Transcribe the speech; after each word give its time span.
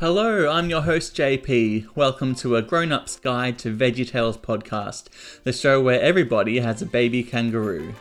Hello, 0.00 0.48
I'm 0.48 0.70
your 0.70 0.82
host 0.82 1.16
JP. 1.16 1.88
Welcome 1.96 2.36
to 2.36 2.54
a 2.54 2.62
Grown 2.62 2.92
Up's 2.92 3.16
Guide 3.16 3.58
to 3.58 3.76
VeggieTales 3.76 4.38
podcast, 4.38 5.08
the 5.42 5.52
show 5.52 5.82
where 5.82 6.00
everybody 6.00 6.60
has 6.60 6.80
a 6.80 6.86
baby 6.86 7.24
kangaroo. 7.24 7.94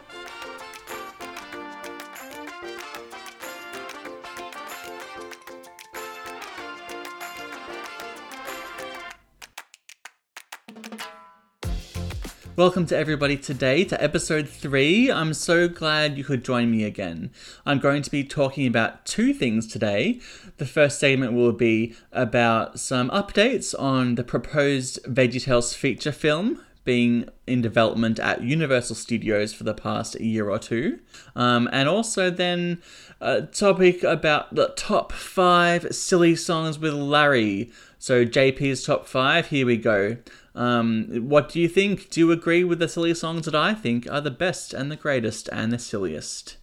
Welcome 12.58 12.88
to 12.88 12.98
everybody 12.98 13.38
today 13.38 13.84
to 13.84 14.04
episode 14.04 14.50
3. 14.50 15.12
I'm 15.12 15.36
so 15.36 15.68
glad 15.68 16.18
you 16.18 16.24
could 16.24 16.44
join 16.44 16.72
me 16.72 16.86
again. 16.86 17.30
I'm 17.68 17.78
going 17.78 18.02
to 18.02 18.10
be 18.10 18.24
talking 18.24 18.66
about 18.66 19.06
two 19.06 19.32
things 19.32 19.68
today. 19.68 20.20
The 20.58 20.66
first 20.66 20.98
segment 20.98 21.34
will 21.34 21.52
be 21.52 21.94
about 22.12 22.80
some 22.80 23.12
updates 23.12 23.80
on 23.80 24.16
the 24.16 24.24
proposed 24.24 24.98
VeggieTales 25.04 25.76
feature 25.76 26.12
film 26.12 26.60
being 26.84 27.30
in 27.46 27.62
development 27.62 28.18
at 28.18 28.42
Universal 28.42 28.96
Studios 28.96 29.54
for 29.54 29.64
the 29.64 29.76
past 29.76 30.20
year 30.20 30.50
or 30.50 30.58
two. 30.58 30.98
Um, 31.36 31.70
and 31.72 31.88
also 31.88 32.32
then 32.32 32.82
a 33.22 33.44
topic 33.44 34.02
about 34.02 34.56
the 34.56 34.70
top 34.76 35.12
five 35.12 35.94
silly 35.94 36.36
songs 36.36 36.80
with 36.80 36.94
Larry. 36.96 37.70
So 38.00 38.26
JP's 38.26 38.84
top 38.84 39.08
five, 39.08 39.48
here 39.48 39.68
we 39.68 39.78
go. 39.78 40.18
Um, 40.58 41.30
what 41.30 41.50
do 41.50 41.62
you 41.62 41.70
think? 41.70 42.10
Do 42.10 42.20
you 42.20 42.32
agree 42.32 42.64
with 42.64 42.80
the 42.80 42.90
silly 42.90 43.14
songs 43.14 43.46
that 43.46 43.54
I 43.54 43.76
think 43.76 44.12
are 44.12 44.22
the 44.22 44.32
best 44.32 44.74
and 44.74 44.92
the 44.92 44.96
greatest 44.96 45.48
and 45.52 45.72
the 45.72 45.78
silliest? 45.78 46.58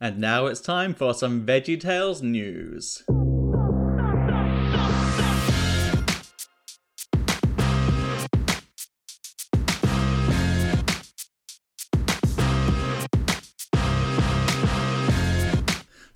And 0.00 0.18
now 0.18 0.46
it's 0.46 0.60
time 0.60 0.94
for 0.94 1.12
some 1.12 1.44
VeggieTales 1.44 2.22
news. 2.22 3.02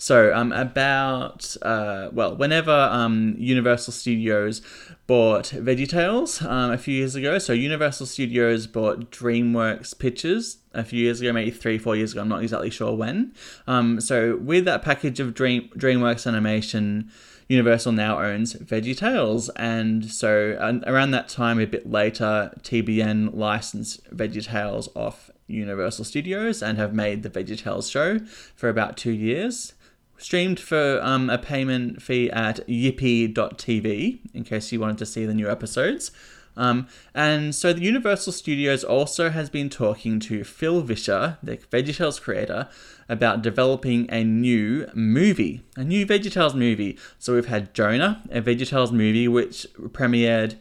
So, 0.03 0.34
um, 0.34 0.50
about 0.50 1.56
uh, 1.62 2.08
well, 2.12 2.34
whenever 2.34 2.72
um, 2.72 3.36
Universal 3.39 3.92
Studios 3.92 4.61
bought 5.06 5.44
VeggieTales 5.55 6.44
um, 6.44 6.72
a 6.72 6.77
few 6.77 6.92
years 6.97 7.14
ago, 7.14 7.39
so 7.39 7.53
Universal 7.53 8.06
Studios 8.06 8.67
bought 8.67 9.12
DreamWorks 9.12 9.97
Pictures 9.97 10.56
a 10.75 10.83
few 10.83 11.05
years 11.05 11.20
ago, 11.20 11.33
maybe 11.33 11.53
three, 11.53 11.78
four 11.78 11.94
years 11.94 12.11
ago. 12.11 12.20
I'm 12.20 12.28
not 12.28 12.42
exactly 12.42 12.69
sure 12.69 12.97
when. 12.97 13.33
Um, 13.69 14.00
so, 14.00 14.39
with 14.39 14.64
that 14.64 14.83
package 14.83 15.20
of 15.20 15.34
Dream 15.34 15.70
DreamWorks 15.77 16.27
Animation. 16.27 17.09
Universal 17.48 17.92
now 17.92 18.19
owns 18.19 18.55
VeggieTales, 18.55 19.50
and 19.56 20.11
so 20.11 20.81
around 20.87 21.11
that 21.11 21.28
time, 21.28 21.61
a 21.61 21.66
bit 21.66 21.89
later, 21.89 22.50
TBN 22.62 23.34
licensed 23.34 24.03
VeggieTales 24.11 24.89
off 24.97 25.31
Universal 25.47 26.06
Studios 26.06 26.62
and 26.62 26.78
have 26.78 26.94
made 26.94 27.22
the 27.22 27.28
VeggieTales 27.28 27.91
show 27.91 28.20
for 28.56 28.69
about 28.70 28.97
two 28.97 29.12
years 29.12 29.75
streamed 30.23 30.61
for 30.61 31.01
um, 31.03 31.28
a 31.28 31.39
payment 31.39 32.01
fee 32.01 32.31
at 32.31 32.67
yippee.tv 32.69 34.20
in 34.33 34.45
case 34.45 34.73
you 34.73 34.81
wanted 34.81 34.98
to 34.98 35.06
see 35.06 35.27
the 35.27 35.34
new 35.34 35.51
episodes. 35.51 36.12
Um, 36.56 36.87
and 37.15 37.55
so 37.55 37.73
the 37.73 37.83
Universal 37.83 38.33
Studios 38.34 38.84
also 38.84 39.31
has 39.31 39.48
been 39.48 39.70
talking 39.70 40.20
to 40.20 40.45
Phil 40.45 40.83
Vischer, 40.83 41.39
the 41.43 41.56
VeggieTales 41.56 42.20
creator, 42.20 42.69
about 43.09 43.43
developing 43.43 44.09
a 44.11 44.23
new 44.23 44.87
movie, 44.95 45.62
a 45.77 45.84
new 45.84 46.06
VeggieTales 46.06 46.55
movie. 46.55 46.98
So 47.19 47.34
we've 47.34 47.47
had 47.47 47.75
Jonah, 47.75 48.23
a 48.31 48.43
VeggieTales 48.43 48.93
movie 48.93 49.28
which 49.28 49.67
premiered 49.78 50.56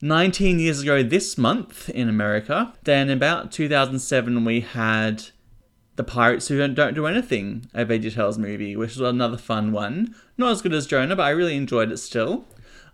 19 0.00 0.58
years 0.58 0.82
ago 0.82 1.02
this 1.02 1.38
month 1.38 1.88
in 1.90 2.08
America. 2.08 2.72
Then 2.84 3.10
about 3.10 3.52
2007 3.52 4.44
we 4.44 4.60
had 4.60 5.30
the 5.96 6.04
Pirates 6.04 6.48
Who 6.48 6.66
Don't 6.68 6.94
Do 6.94 7.06
Anything, 7.06 7.66
a 7.74 7.84
VeggieTales 7.84 8.38
movie, 8.38 8.76
which 8.76 8.96
was 8.96 9.08
another 9.08 9.36
fun 9.36 9.72
one. 9.72 10.14
Not 10.36 10.52
as 10.52 10.62
good 10.62 10.74
as 10.74 10.86
Jonah, 10.86 11.16
but 11.16 11.22
I 11.22 11.30
really 11.30 11.56
enjoyed 11.56 11.92
it 11.92 11.98
still. 11.98 12.46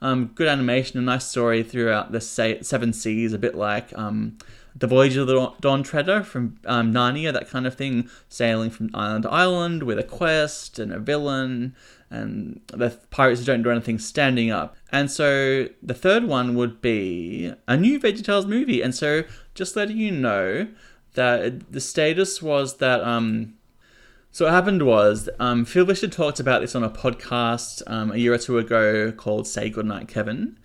Um, 0.02 0.32
good 0.34 0.48
animation, 0.48 0.98
a 0.98 1.02
nice 1.02 1.26
story 1.26 1.62
throughout 1.62 2.12
the 2.12 2.20
seven 2.20 2.92
seas, 2.92 3.32
a 3.32 3.38
bit 3.38 3.54
like 3.54 3.96
um, 3.98 4.38
the 4.74 4.86
Voyage 4.86 5.16
of 5.16 5.26
the 5.26 5.52
Dawn 5.60 5.82
Treader 5.82 6.22
from 6.22 6.58
um, 6.64 6.92
Narnia, 6.92 7.32
that 7.32 7.48
kind 7.48 7.66
of 7.66 7.74
thing, 7.74 8.08
sailing 8.28 8.70
from 8.70 8.90
island 8.94 9.24
to 9.24 9.30
island 9.30 9.82
with 9.82 9.98
a 9.98 10.04
quest 10.04 10.78
and 10.78 10.92
a 10.92 10.98
villain, 10.98 11.74
and 12.10 12.60
the 12.68 12.98
pirates 13.10 13.40
who 13.40 13.46
don't 13.46 13.62
do 13.62 13.70
anything 13.70 13.98
standing 13.98 14.50
up. 14.50 14.76
And 14.90 15.10
so 15.10 15.68
the 15.82 15.94
third 15.94 16.24
one 16.24 16.54
would 16.54 16.80
be 16.80 17.52
a 17.68 17.76
new 17.76 18.00
VeggieTales 18.00 18.46
movie. 18.46 18.82
And 18.82 18.94
so 18.94 19.24
just 19.54 19.76
letting 19.76 19.98
you 19.98 20.10
know, 20.10 20.68
that 21.14 21.72
the 21.72 21.80
status 21.80 22.40
was 22.40 22.78
that 22.78 23.02
um 23.02 23.54
so 24.32 24.44
what 24.44 24.54
happened 24.54 24.86
was 24.86 25.28
um, 25.40 25.64
Phil 25.64 25.84
Vischer 25.84 26.06
talked 26.06 26.38
about 26.38 26.60
this 26.60 26.76
on 26.76 26.84
a 26.84 26.88
podcast 26.88 27.82
um, 27.88 28.12
a 28.12 28.16
year 28.16 28.32
or 28.32 28.38
two 28.38 28.58
ago 28.58 29.10
called 29.10 29.48
Say 29.48 29.70
Goodnight 29.70 30.06
Kevin. 30.06 30.56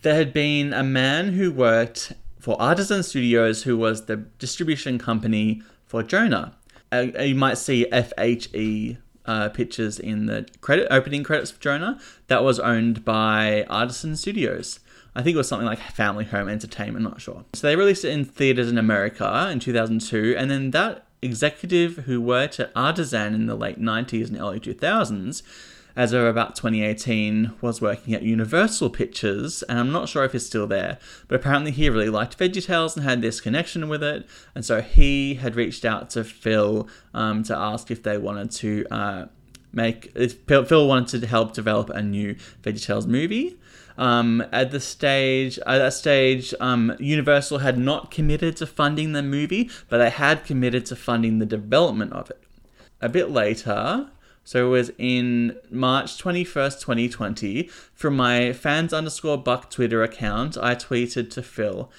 There 0.00 0.14
had 0.14 0.32
been 0.32 0.72
a 0.72 0.82
man 0.82 1.34
who 1.34 1.52
worked 1.52 2.14
for 2.40 2.60
Artisan 2.60 3.02
Studios 3.02 3.64
who 3.64 3.76
was 3.76 4.06
the 4.06 4.16
distribution 4.16 4.98
company 4.98 5.62
for 5.84 6.02
Jonah. 6.02 6.54
Uh, 6.90 7.06
you 7.20 7.34
might 7.34 7.58
see 7.58 7.86
FHE 7.92 8.96
uh, 9.26 9.48
pictures 9.50 9.98
in 9.98 10.26
the 10.26 10.48
credit 10.62 10.88
opening 10.90 11.22
credits 11.22 11.50
for 11.50 11.60
Jonah. 11.60 12.00
That 12.28 12.42
was 12.42 12.58
owned 12.58 13.04
by 13.04 13.64
Artisan 13.68 14.16
Studios. 14.16 14.80
I 15.14 15.22
think 15.22 15.34
it 15.34 15.38
was 15.38 15.48
something 15.48 15.66
like 15.66 15.78
Family 15.78 16.24
Home 16.24 16.48
Entertainment, 16.48 17.04
not 17.04 17.20
sure. 17.20 17.44
So 17.52 17.66
they 17.66 17.76
released 17.76 18.04
it 18.04 18.10
in 18.10 18.24
theaters 18.24 18.70
in 18.70 18.78
America 18.78 19.48
in 19.50 19.60
2002, 19.60 20.34
and 20.38 20.50
then 20.50 20.70
that 20.70 21.06
executive 21.20 21.98
who 21.98 22.20
worked 22.20 22.58
at 22.58 22.72
Artisan 22.74 23.34
in 23.34 23.46
the 23.46 23.54
late 23.54 23.80
90s 23.80 24.28
and 24.28 24.38
early 24.38 24.58
2000s, 24.58 25.42
as 25.94 26.14
of 26.14 26.24
about 26.24 26.56
2018, 26.56 27.52
was 27.60 27.82
working 27.82 28.14
at 28.14 28.22
Universal 28.22 28.88
Pictures, 28.90 29.62
and 29.64 29.78
I'm 29.78 29.92
not 29.92 30.08
sure 30.08 30.24
if 30.24 30.32
he's 30.32 30.46
still 30.46 30.66
there, 30.66 30.98
but 31.28 31.36
apparently 31.36 31.72
he 31.72 31.90
really 31.90 32.08
liked 32.08 32.38
VeggieTales 32.38 32.96
and 32.96 33.04
had 33.04 33.20
this 33.20 33.42
connection 33.42 33.88
with 33.90 34.02
it, 34.02 34.26
and 34.54 34.64
so 34.64 34.80
he 34.80 35.34
had 35.34 35.56
reached 35.56 35.84
out 35.84 36.08
to 36.10 36.24
Phil 36.24 36.88
um, 37.12 37.42
to 37.42 37.54
ask 37.56 37.90
if 37.90 38.02
they 38.02 38.16
wanted 38.16 38.50
to. 38.52 38.86
Uh, 38.90 39.26
make 39.74 40.12
if 40.14 40.34
Phil 40.46 40.86
wanted 40.86 41.22
to 41.22 41.26
help 41.26 41.54
develop 41.54 41.88
a 41.88 42.02
new 42.02 42.34
VeggieTales 42.62 43.06
movie, 43.06 43.56
um, 43.98 44.44
at 44.52 44.70
the 44.70 44.80
stage, 44.80 45.58
at 45.60 45.78
that 45.78 45.94
stage, 45.94 46.54
um, 46.60 46.96
Universal 46.98 47.58
had 47.58 47.78
not 47.78 48.10
committed 48.10 48.56
to 48.58 48.66
funding 48.66 49.12
the 49.12 49.22
movie, 49.22 49.70
but 49.88 49.98
they 49.98 50.10
had 50.10 50.44
committed 50.44 50.86
to 50.86 50.96
funding 50.96 51.38
the 51.38 51.46
development 51.46 52.12
of 52.12 52.30
it. 52.30 52.42
A 53.00 53.08
bit 53.08 53.30
later, 53.30 54.08
so 54.44 54.66
it 54.66 54.70
was 54.70 54.90
in 54.98 55.56
March 55.70 56.22
21st, 56.22 56.80
2020, 56.80 57.68
from 57.94 58.16
my 58.16 58.52
fans 58.52 58.92
underscore 58.92 59.38
buck 59.38 59.70
Twitter 59.70 60.02
account, 60.02 60.56
I 60.56 60.74
tweeted 60.74 61.30
to 61.30 61.42
Phil. 61.42 61.90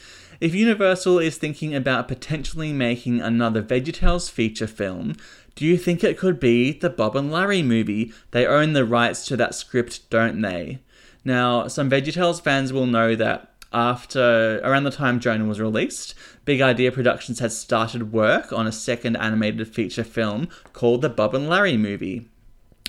If 0.42 0.54
Universal 0.54 1.20
is 1.20 1.38
thinking 1.38 1.74
about 1.74 2.10
potentially 2.10 2.74
making 2.74 3.22
another 3.22 3.64
VeggieTales 3.64 4.30
feature 4.30 4.68
film, 4.68 5.16
do 5.56 5.66
you 5.66 5.78
think 5.78 6.04
it 6.04 6.18
could 6.18 6.40
be 6.40 6.74
the 6.74 6.90
Bob 6.90 7.16
and 7.16 7.32
Larry 7.32 7.62
movie? 7.62 8.12
They 8.32 8.46
own 8.46 8.74
the 8.74 8.84
rights 8.84 9.26
to 9.28 9.38
that 9.38 9.56
script, 9.56 10.10
don't 10.10 10.42
they? 10.42 10.80
Now, 11.26 11.68
some 11.68 11.90
VeggieTales 11.90 12.42
fans 12.42 12.74
will 12.74 12.86
know 12.86 13.16
that 13.16 13.50
after 13.72 14.60
around 14.64 14.84
the 14.84 14.92
time 14.92 15.20
Jonah 15.20 15.46
was 15.46 15.60
released, 15.60 16.14
Big 16.46 16.62
Idea 16.62 16.92
Productions 16.92 17.40
had 17.40 17.52
started 17.52 18.12
work 18.12 18.54
on 18.54 18.68
a 18.68 18.72
second 18.72 19.16
animated 19.16 19.68
feature 19.68 20.04
film 20.04 20.48
called 20.74 21.02
the 21.02 21.10
Bob 21.10 21.34
and 21.34 21.50
Larry 21.50 21.78
movie. 21.78 22.30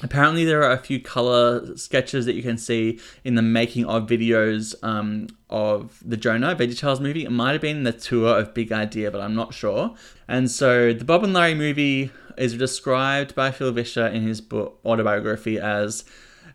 Apparently, 0.03 0.45
there 0.45 0.63
are 0.63 0.73
a 0.73 0.79
few 0.79 1.01
color 1.01 1.77
sketches 1.77 2.27
that 2.27 2.35
you 2.35 2.43
can 2.43 2.59
see 2.59 2.99
in 3.23 3.37
the 3.37 3.43
making 3.43 3.87
of 3.87 4.07
videos 4.07 4.75
um, 4.83 5.29
of 5.49 6.03
the 6.05 6.17
Jonah 6.17 6.55
VeggieTales 6.55 7.01
movie. 7.01 7.25
It 7.25 7.31
might 7.31 7.53
have 7.53 7.61
been 7.61 7.85
the 7.85 7.93
tour 7.93 8.39
of 8.39 8.53
Big 8.53 8.73
Idea, 8.73 9.11
but 9.11 9.21
I'm 9.21 9.37
not 9.37 9.55
sure. 9.55 9.95
And 10.29 10.51
so, 10.51 10.93
the 10.93 11.05
Bob 11.05 11.25
and 11.25 11.33
Larry 11.33 11.55
movie 11.55 12.11
is 12.37 12.55
described 12.55 13.35
by 13.35 13.53
Phil 13.53 13.73
Vischer 13.73 14.07
in 14.07 14.23
his 14.23 14.41
book 14.41 14.81
autobiography 14.85 15.59
as 15.59 16.05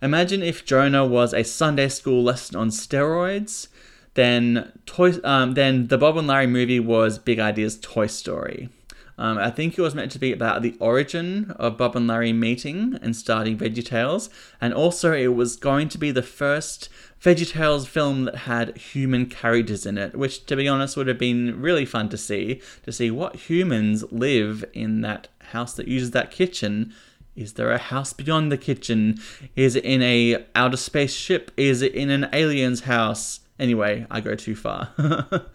Imagine 0.01 0.41
if 0.41 0.65
Jonah 0.65 1.05
was 1.05 1.33
a 1.33 1.43
Sunday 1.43 1.89
school 1.89 2.23
lesson 2.23 2.55
on 2.55 2.69
steroids. 2.69 3.67
Then, 4.13 4.71
Toy, 4.85 5.13
um, 5.23 5.53
then 5.53 5.87
the 5.87 5.97
Bob 5.97 6.17
and 6.17 6.27
Larry 6.27 6.47
movie 6.47 6.79
was 6.79 7.19
Big 7.19 7.39
Idea's 7.39 7.77
Toy 7.79 8.07
Story. 8.07 8.69
Um, 9.17 9.37
I 9.37 9.51
think 9.51 9.77
it 9.77 9.81
was 9.81 9.93
meant 9.93 10.13
to 10.13 10.19
be 10.19 10.31
about 10.31 10.61
the 10.61 10.77
origin 10.79 11.51
of 11.59 11.77
Bob 11.77 11.97
and 11.97 12.07
Larry 12.07 12.31
meeting 12.31 12.97
and 13.01 13.13
starting 13.13 13.57
VeggieTales, 13.57 14.29
and 14.61 14.73
also 14.73 15.11
it 15.11 15.35
was 15.35 15.57
going 15.57 15.89
to 15.89 15.97
be 15.97 16.11
the 16.11 16.23
first 16.23 16.87
VeggieTales 17.21 17.85
film 17.85 18.23
that 18.23 18.35
had 18.35 18.77
human 18.77 19.25
characters 19.25 19.85
in 19.85 19.97
it, 19.97 20.15
which, 20.15 20.45
to 20.45 20.55
be 20.55 20.69
honest, 20.69 20.95
would 20.95 21.07
have 21.07 21.19
been 21.19 21.61
really 21.61 21.85
fun 21.85 22.07
to 22.09 22.17
see 22.17 22.61
to 22.83 22.93
see 22.93 23.11
what 23.11 23.35
humans 23.35 24.05
live 24.09 24.63
in 24.71 25.01
that 25.01 25.27
house 25.51 25.73
that 25.73 25.89
uses 25.89 26.11
that 26.11 26.31
kitchen 26.31 26.93
Is 27.39 27.53
there 27.53 27.71
a 27.71 27.77
house 27.77 28.11
beyond 28.11 28.51
the 28.51 28.57
kitchen? 28.57 29.17
Is 29.55 29.77
it 29.77 29.85
in 29.85 30.01
a 30.01 30.45
outer 30.55 30.75
space 30.75 31.13
ship? 31.13 31.51
Is 31.55 31.81
it 31.81 31.95
in 31.95 32.09
an 32.09 32.27
alien's 32.33 32.81
house? 32.81 33.39
Anyway, 33.57 34.05
I 34.11 34.19
go 34.19 34.35
too 34.35 34.57
far. 34.57 34.89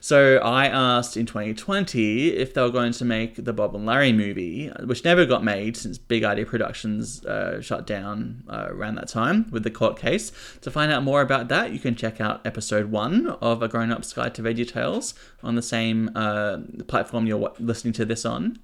so 0.00 0.38
I 0.38 0.68
asked 0.68 1.18
in 1.18 1.26
2020 1.26 2.28
if 2.28 2.54
they 2.54 2.62
were 2.62 2.70
going 2.70 2.92
to 2.92 3.04
make 3.04 3.44
the 3.44 3.52
Bob 3.52 3.74
and 3.74 3.84
Larry 3.84 4.10
movie, 4.10 4.68
which 4.84 5.04
never 5.04 5.26
got 5.26 5.44
made 5.44 5.76
since 5.76 5.98
Big 5.98 6.24
Idea 6.24 6.46
Productions 6.46 7.22
uh, 7.26 7.60
shut 7.60 7.86
down 7.86 8.44
uh, 8.48 8.68
around 8.70 8.94
that 8.94 9.08
time 9.08 9.46
with 9.50 9.64
the 9.64 9.70
court 9.70 9.98
case. 9.98 10.32
To 10.62 10.70
find 10.70 10.90
out 10.90 11.02
more 11.02 11.20
about 11.20 11.48
that, 11.48 11.72
you 11.72 11.78
can 11.78 11.94
check 11.94 12.22
out 12.22 12.46
episode 12.46 12.90
one 12.90 13.26
of 13.42 13.62
A 13.62 13.68
Grown 13.68 13.92
Up's 13.92 14.14
Guide 14.14 14.34
to 14.36 14.42
Veggie 14.42 14.66
Tales 14.66 15.12
on 15.42 15.56
the 15.56 15.62
same 15.62 16.10
uh, 16.14 16.58
platform 16.88 17.26
you're 17.26 17.52
listening 17.58 17.92
to 17.94 18.06
this 18.06 18.24
on. 18.24 18.60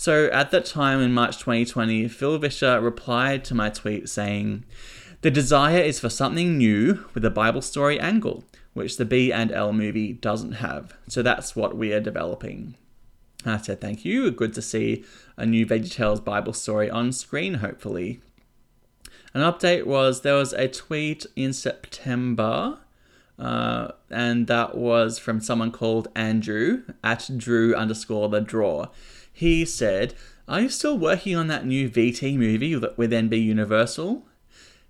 So 0.00 0.30
at 0.32 0.50
that 0.50 0.64
time 0.64 1.02
in 1.02 1.12
March 1.12 1.36
2020, 1.36 2.08
Phil 2.08 2.38
Vischer 2.38 2.80
replied 2.80 3.44
to 3.44 3.54
my 3.54 3.68
tweet 3.68 4.08
saying, 4.08 4.64
the 5.20 5.30
desire 5.30 5.82
is 5.82 6.00
for 6.00 6.08
something 6.08 6.56
new 6.56 7.04
with 7.12 7.22
a 7.22 7.30
Bible 7.30 7.60
story 7.60 8.00
angle, 8.00 8.44
which 8.72 8.96
the 8.96 9.04
B 9.04 9.30
and 9.30 9.52
L 9.52 9.74
movie 9.74 10.14
doesn't 10.14 10.52
have. 10.52 10.94
So 11.06 11.20
that's 11.20 11.54
what 11.54 11.76
we 11.76 11.92
are 11.92 12.00
developing. 12.00 12.76
I 13.44 13.58
said 13.58 13.82
thank 13.82 14.02
you. 14.06 14.30
Good 14.30 14.54
to 14.54 14.62
see 14.62 15.04
a 15.36 15.44
new 15.44 15.66
VeggieTales 15.66 16.24
Bible 16.24 16.54
story 16.54 16.88
on 16.88 17.12
screen, 17.12 17.56
hopefully. 17.56 18.22
An 19.34 19.42
update 19.42 19.84
was 19.84 20.22
there 20.22 20.36
was 20.36 20.54
a 20.54 20.66
tweet 20.66 21.26
in 21.36 21.52
September, 21.52 22.78
uh, 23.40 23.92
and 24.10 24.46
that 24.48 24.76
was 24.76 25.18
from 25.18 25.40
someone 25.40 25.72
called 25.72 26.08
Andrew 26.14 26.82
at 27.02 27.30
Drew 27.36 27.74
underscore 27.74 28.28
the 28.28 28.40
draw. 28.40 28.88
He 29.32 29.64
said, 29.64 30.14
Are 30.46 30.60
you 30.60 30.68
still 30.68 30.98
working 30.98 31.34
on 31.34 31.46
that 31.46 31.64
new 31.64 31.88
VT 31.88 32.36
movie 32.36 32.76
with 32.76 33.10
NB 33.10 33.42
Universal? 33.42 34.26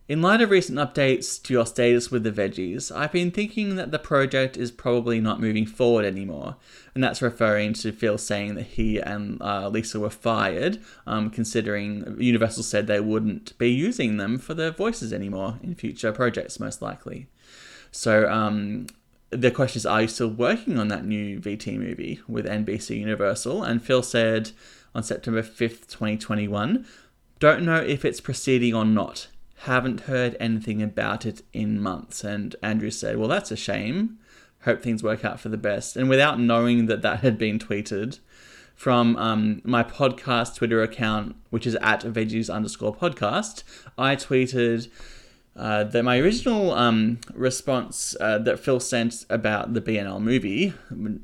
In 0.09 0.21
light 0.21 0.41
of 0.41 0.51
recent 0.51 0.77
updates 0.77 1.41
to 1.45 1.53
your 1.53 1.65
status 1.65 2.11
with 2.11 2.25
the 2.25 2.33
veggies, 2.33 2.91
I've 2.91 3.13
been 3.13 3.31
thinking 3.31 3.77
that 3.77 3.93
the 3.93 3.99
project 4.01 4.57
is 4.57 4.73
probably 4.73 5.21
not 5.21 5.41
moving 5.41 5.67
forward 5.67 6.05
anymore, 6.05 6.57
and 6.97 7.05
that's 7.05 7.23
referring 7.23 7.75
to 7.75 7.93
Phil 7.93 8.19
saying 8.19 8.57
that 8.57 8.67
he 8.67 8.99
and 8.99 9.41
uh, 9.41 9.69
Lisa 9.69 10.01
were 10.01 10.11
fired, 10.11 10.81
um, 11.07 11.31
considering 11.31 12.17
Universal 12.19 12.65
said 12.65 12.89
they 12.89 12.99
wouldn't 12.99 13.57
be 13.57 13.71
using 13.71 14.17
them 14.17 14.37
for 14.37 14.53
their 14.53 14.73
voices 14.73 15.13
anymore 15.13 15.61
in 15.63 15.77
future 15.77 16.11
projects, 16.11 16.59
most 16.59 16.83
likely. 16.83 17.29
So 17.91 18.31
um, 18.31 18.87
the 19.31 19.51
question 19.51 19.79
is, 19.79 19.87
are 19.87 20.03
you 20.03 20.09
still 20.09 20.29
working 20.29 20.79
on 20.79 20.89
that 20.89 21.05
new 21.05 21.41
VT 21.41 21.79
movie 21.79 22.21
with 22.29 22.47
NBC 22.47 22.99
Universal? 22.99 23.63
And 23.63 23.83
Phil 23.83 24.03
said 24.03 24.53
on 24.95 25.03
September 25.03 25.43
5th, 25.43 25.89
2021, 25.89 26.87
don't 27.39 27.65
know 27.65 27.81
if 27.81 28.05
it's 28.05 28.21
proceeding 28.21 28.75
or 28.75 28.85
not 28.85 29.29
haven't 29.65 30.03
heard 30.03 30.37
anything 30.41 30.83
about 30.83 31.27
it 31.27 31.43
in 31.53 31.81
months. 31.81 32.25
And 32.25 32.57
Andrew 32.63 32.91
said, 32.91 33.19
Well, 33.19 33.29
that's 33.29 33.51
a 33.51 33.57
shame. 33.57 34.19
Hope 34.63 34.83
things 34.83 35.03
work 35.03 35.25
out 35.25 35.41
for 35.41 35.49
the 35.49 35.57
best. 35.57 35.97
And 35.97 36.09
without 36.09 36.41
knowing 36.41 36.87
that 36.87 37.03
that 37.03 37.21
had 37.21 37.39
been 37.39 37.59
tweeted 37.59 38.21
from 38.75 39.17
um, 39.17 39.61
my 39.65 39.83
podcast 39.83 40.57
Twitter 40.57 40.83
account, 40.83 41.37
which 41.51 41.67
is 41.67 41.75
at 41.77 42.01
veggies 42.03 42.53
underscore 42.53 42.95
podcast, 42.95 43.63
I 43.99 44.17
tweeted. 44.17 44.91
Uh, 45.57 45.85
that 45.85 46.05
my 46.05 46.19
original 46.19 46.73
um, 46.73 47.19
response 47.35 48.17
uh, 48.21 48.39
that 48.39 48.61
Phil 48.61 48.81
sent 48.81 49.27
about 49.29 49.75
the 49.75 49.81
BNL 49.81 50.21
movie. 50.21 50.73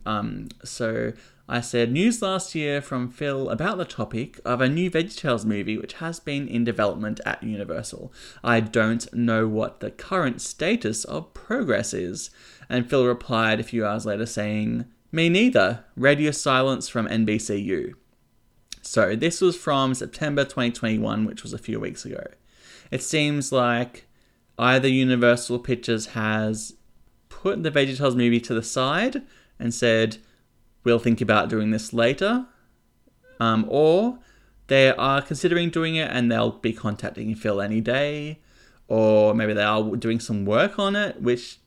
Um, 0.04 0.48
so 0.64 1.12
I 1.48 1.60
said 1.60 1.92
news 1.92 2.20
last 2.22 2.56
year 2.56 2.82
from 2.82 3.08
Phil 3.08 3.48
about 3.50 3.78
the 3.78 3.84
topic 3.84 4.40
of 4.44 4.60
a 4.60 4.68
new 4.68 4.90
VeggieTales 4.90 5.44
movie 5.44 5.78
which 5.78 5.94
has 5.94 6.18
been 6.18 6.48
in 6.48 6.64
development 6.64 7.20
at 7.24 7.42
Universal. 7.42 8.12
I 8.42 8.58
don't 8.58 9.12
know 9.14 9.46
what 9.46 9.78
the 9.78 9.92
current 9.92 10.42
status 10.42 11.04
of 11.04 11.32
progress 11.32 11.94
is. 11.94 12.30
And 12.68 12.90
Phil 12.90 13.06
replied 13.06 13.60
a 13.60 13.64
few 13.64 13.86
hours 13.86 14.06
later 14.06 14.26
saying, 14.26 14.86
Me 15.12 15.28
neither. 15.28 15.84
Radio 15.94 16.32
silence 16.32 16.88
from 16.88 17.06
NBCU. 17.06 17.94
So 18.82 19.14
this 19.14 19.40
was 19.40 19.56
from 19.56 19.94
September 19.94 20.42
2021, 20.42 21.24
which 21.24 21.44
was 21.44 21.52
a 21.52 21.58
few 21.58 21.78
weeks 21.78 22.04
ago. 22.04 22.24
It 22.90 23.02
seems 23.02 23.52
like 23.52 24.05
either 24.58 24.88
Universal 24.88 25.60
Pictures 25.60 26.06
has 26.06 26.74
put 27.28 27.62
the 27.62 27.70
VeggieTales 27.70 28.16
movie 28.16 28.40
to 28.40 28.54
the 28.54 28.62
side 28.62 29.22
and 29.58 29.74
said, 29.74 30.18
we'll 30.84 30.98
think 30.98 31.20
about 31.20 31.48
doing 31.48 31.70
this 31.70 31.92
later. 31.92 32.46
Um, 33.38 33.66
or 33.68 34.18
they 34.68 34.92
are 34.92 35.20
considering 35.20 35.70
doing 35.70 35.96
it 35.96 36.10
and 36.10 36.30
they'll 36.30 36.52
be 36.52 36.72
contacting 36.72 37.34
Phil 37.34 37.60
any 37.60 37.80
day. 37.80 38.40
Or 38.88 39.34
maybe 39.34 39.52
they 39.52 39.62
are 39.62 39.96
doing 39.96 40.20
some 40.20 40.44
work 40.44 40.78
on 40.78 40.94
it, 40.96 41.20
which, 41.20 41.58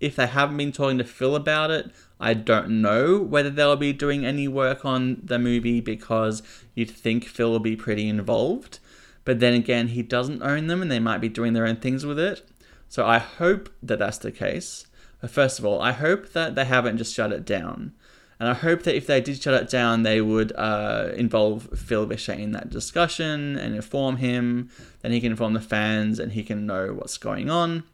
if 0.00 0.16
they 0.16 0.26
haven't 0.26 0.56
been 0.56 0.72
talking 0.72 0.98
to 0.98 1.04
Phil 1.04 1.34
about 1.34 1.70
it, 1.70 1.90
I 2.20 2.32
don't 2.34 2.80
know 2.80 3.18
whether 3.18 3.50
they'll 3.50 3.76
be 3.76 3.92
doing 3.92 4.24
any 4.24 4.46
work 4.48 4.84
on 4.84 5.20
the 5.22 5.38
movie 5.38 5.80
because 5.80 6.42
you'd 6.74 6.90
think 6.90 7.26
Phil 7.26 7.50
will 7.50 7.58
be 7.58 7.76
pretty 7.76 8.08
involved. 8.08 8.78
But 9.24 9.40
then 9.40 9.54
again, 9.54 9.88
he 9.88 10.02
doesn't 10.02 10.42
own 10.42 10.66
them 10.66 10.82
and 10.82 10.90
they 10.90 11.00
might 11.00 11.20
be 11.20 11.28
doing 11.28 11.52
their 11.52 11.66
own 11.66 11.76
things 11.76 12.04
with 12.04 12.18
it. 12.18 12.46
So 12.88 13.06
I 13.06 13.18
hope 13.18 13.70
that 13.82 13.98
that's 13.98 14.18
the 14.18 14.32
case. 14.32 14.86
But 15.20 15.30
first 15.30 15.58
of 15.58 15.64
all, 15.64 15.80
I 15.80 15.92
hope 15.92 16.32
that 16.32 16.54
they 16.54 16.64
haven't 16.64 16.98
just 16.98 17.14
shut 17.14 17.32
it 17.32 17.44
down. 17.44 17.92
And 18.38 18.48
I 18.48 18.54
hope 18.54 18.82
that 18.82 18.96
if 18.96 19.06
they 19.06 19.20
did 19.20 19.40
shut 19.40 19.54
it 19.54 19.70
down, 19.70 20.02
they 20.02 20.20
would 20.20 20.52
uh, 20.56 21.10
involve 21.16 21.78
Phil 21.78 22.04
Vischer 22.04 22.32
in 22.32 22.52
that 22.52 22.68
discussion 22.68 23.56
and 23.56 23.74
inform 23.74 24.16
him. 24.16 24.70
Then 25.00 25.12
he 25.12 25.20
can 25.20 25.30
inform 25.30 25.54
the 25.54 25.60
fans 25.60 26.18
and 26.18 26.32
he 26.32 26.42
can 26.42 26.66
know 26.66 26.92
what's 26.92 27.16
going 27.16 27.48
on. 27.48 27.84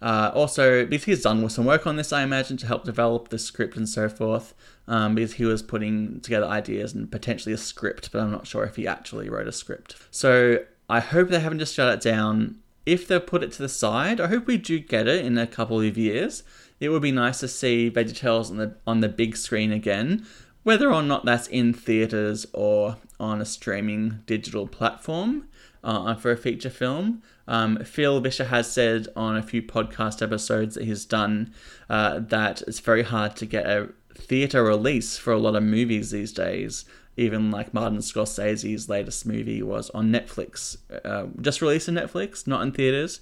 Uh, 0.00 0.30
also, 0.34 0.86
because 0.86 1.04
he's 1.04 1.22
done 1.22 1.48
some 1.48 1.64
work 1.64 1.86
on 1.86 1.96
this, 1.96 2.12
I 2.12 2.22
imagine, 2.22 2.56
to 2.58 2.66
help 2.66 2.84
develop 2.84 3.28
the 3.28 3.38
script 3.38 3.76
and 3.76 3.88
so 3.88 4.08
forth, 4.08 4.54
um, 4.86 5.14
because 5.14 5.34
he 5.34 5.44
was 5.44 5.62
putting 5.62 6.20
together 6.20 6.46
ideas 6.46 6.94
and 6.94 7.10
potentially 7.10 7.52
a 7.52 7.58
script, 7.58 8.12
but 8.12 8.20
I'm 8.20 8.30
not 8.30 8.46
sure 8.46 8.64
if 8.64 8.76
he 8.76 8.86
actually 8.86 9.28
wrote 9.28 9.48
a 9.48 9.52
script. 9.52 9.96
So 10.10 10.58
I 10.88 11.00
hope 11.00 11.28
they 11.28 11.40
haven't 11.40 11.58
just 11.58 11.74
shut 11.74 11.92
it 11.92 12.00
down. 12.00 12.58
If 12.86 13.06
they 13.08 13.18
put 13.18 13.42
it 13.42 13.52
to 13.52 13.62
the 13.62 13.68
side, 13.68 14.20
I 14.20 14.28
hope 14.28 14.46
we 14.46 14.56
do 14.56 14.78
get 14.78 15.08
it 15.08 15.24
in 15.24 15.36
a 15.36 15.46
couple 15.46 15.80
of 15.80 15.98
years 15.98 16.42
it 16.80 16.90
would 16.90 17.02
be 17.02 17.12
nice 17.12 17.40
to 17.40 17.48
see 17.48 17.90
VeggieTales 17.90 18.50
on 18.50 18.56
the 18.56 18.74
on 18.86 19.00
the 19.00 19.08
big 19.08 19.36
screen 19.36 19.72
again, 19.72 20.26
whether 20.62 20.92
or 20.92 21.02
not 21.02 21.24
that's 21.24 21.48
in 21.48 21.72
theaters 21.72 22.46
or 22.52 22.96
on 23.18 23.40
a 23.40 23.44
streaming 23.44 24.20
digital 24.26 24.66
platform 24.66 25.48
uh, 25.84 26.14
for 26.14 26.30
a 26.30 26.36
feature 26.36 26.70
film. 26.70 27.22
Um, 27.46 27.78
Phil 27.84 28.20
Vischer 28.20 28.44
has 28.44 28.70
said 28.70 29.08
on 29.16 29.36
a 29.36 29.42
few 29.42 29.62
podcast 29.62 30.22
episodes 30.22 30.74
that 30.74 30.84
he's 30.84 31.04
done 31.04 31.54
uh, 31.88 32.20
that 32.20 32.62
it's 32.62 32.80
very 32.80 33.02
hard 33.02 33.36
to 33.36 33.46
get 33.46 33.66
a 33.66 33.88
theater 34.14 34.64
release 34.64 35.16
for 35.16 35.32
a 35.32 35.38
lot 35.38 35.54
of 35.54 35.62
movies 35.62 36.10
these 36.10 36.32
days. 36.32 36.84
Even 37.16 37.50
like 37.50 37.74
Martin 37.74 37.98
Scorsese's 37.98 38.88
latest 38.88 39.26
movie 39.26 39.60
was 39.60 39.90
on 39.90 40.12
Netflix, 40.12 40.76
uh, 41.04 41.26
just 41.40 41.60
released 41.60 41.88
on 41.88 41.96
Netflix, 41.96 42.46
not 42.46 42.62
in 42.62 42.70
theaters, 42.70 43.20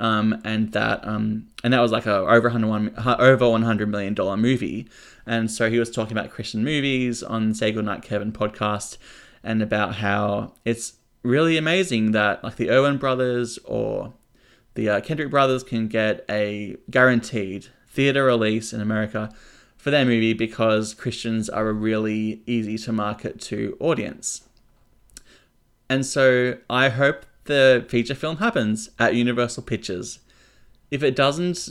um, 0.00 0.40
and 0.44 0.72
that 0.72 1.06
um, 1.06 1.46
and 1.62 1.72
that 1.72 1.78
was 1.78 1.92
like 1.92 2.06
a 2.06 2.16
over 2.16 2.48
hundred 2.48 2.92
over 3.06 3.48
one 3.48 3.62
hundred 3.62 3.88
million 3.88 4.14
dollar 4.14 4.36
movie, 4.36 4.88
and 5.26 5.48
so 5.48 5.70
he 5.70 5.78
was 5.78 5.92
talking 5.92 6.18
about 6.18 6.32
Christian 6.32 6.64
movies 6.64 7.22
on 7.22 7.54
Say 7.54 7.70
Goodnight 7.70 8.02
Kevin 8.02 8.32
podcast, 8.32 8.96
and 9.44 9.62
about 9.62 9.94
how 9.94 10.54
it's 10.64 10.94
really 11.26 11.56
amazing 11.56 12.12
that 12.12 12.42
like 12.44 12.56
the 12.56 12.70
Erwin 12.70 12.96
brothers 12.98 13.58
or 13.64 14.14
the 14.74 14.88
uh, 14.88 15.00
Kendrick 15.00 15.30
brothers 15.30 15.64
can 15.64 15.88
get 15.88 16.24
a 16.30 16.76
guaranteed 16.90 17.66
theater 17.88 18.24
release 18.24 18.72
in 18.72 18.80
America 18.80 19.30
for 19.76 19.90
their 19.90 20.04
movie 20.04 20.32
because 20.32 20.94
Christians 20.94 21.48
are 21.48 21.68
a 21.68 21.72
really 21.72 22.42
easy 22.46 22.76
to 22.78 22.92
market 22.92 23.40
to 23.42 23.76
audience. 23.80 24.42
And 25.88 26.04
so 26.04 26.58
I 26.68 26.88
hope 26.88 27.24
the 27.44 27.84
feature 27.88 28.14
film 28.14 28.38
happens 28.38 28.90
at 28.98 29.14
Universal 29.14 29.62
Pictures. 29.62 30.18
If 30.90 31.02
it 31.02 31.16
doesn't, 31.16 31.70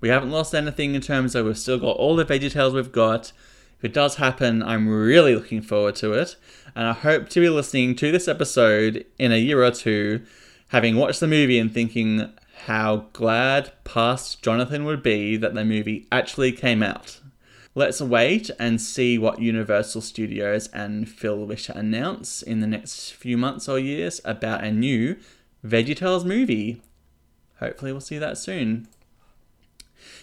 we 0.00 0.08
haven't 0.08 0.30
lost 0.30 0.54
anything 0.54 0.94
in 0.94 1.00
terms 1.00 1.34
of 1.34 1.46
we've 1.46 1.58
still 1.58 1.78
got 1.78 1.96
all 1.96 2.16
the 2.16 2.24
VeggieTales 2.24 2.72
we've 2.72 2.92
got. 2.92 3.32
If 3.80 3.86
it 3.86 3.94
does 3.94 4.16
happen, 4.16 4.62
I'm 4.62 4.90
really 4.90 5.34
looking 5.34 5.62
forward 5.62 5.96
to 5.96 6.12
it. 6.12 6.36
And 6.76 6.86
I 6.86 6.92
hope 6.92 7.30
to 7.30 7.40
be 7.40 7.48
listening 7.48 7.96
to 7.96 8.12
this 8.12 8.28
episode 8.28 9.06
in 9.18 9.32
a 9.32 9.38
year 9.38 9.64
or 9.64 9.70
two, 9.70 10.20
having 10.68 10.96
watched 10.96 11.20
the 11.20 11.26
movie 11.26 11.58
and 11.58 11.72
thinking 11.72 12.30
how 12.66 13.06
glad 13.14 13.72
past 13.84 14.42
Jonathan 14.42 14.84
would 14.84 15.02
be 15.02 15.38
that 15.38 15.54
the 15.54 15.64
movie 15.64 16.06
actually 16.12 16.52
came 16.52 16.82
out. 16.82 17.20
Let's 17.74 18.02
wait 18.02 18.50
and 18.58 18.78
see 18.78 19.16
what 19.16 19.40
Universal 19.40 20.02
Studios 20.02 20.68
and 20.74 21.08
Phil 21.08 21.46
Vischer 21.46 21.72
announce 21.74 22.42
in 22.42 22.60
the 22.60 22.66
next 22.66 23.12
few 23.12 23.38
months 23.38 23.66
or 23.66 23.78
years 23.78 24.20
about 24.26 24.62
a 24.62 24.70
new 24.70 25.16
VeggieTales 25.64 26.26
movie. 26.26 26.82
Hopefully, 27.60 27.92
we'll 27.92 28.02
see 28.02 28.18
that 28.18 28.36
soon. 28.36 28.88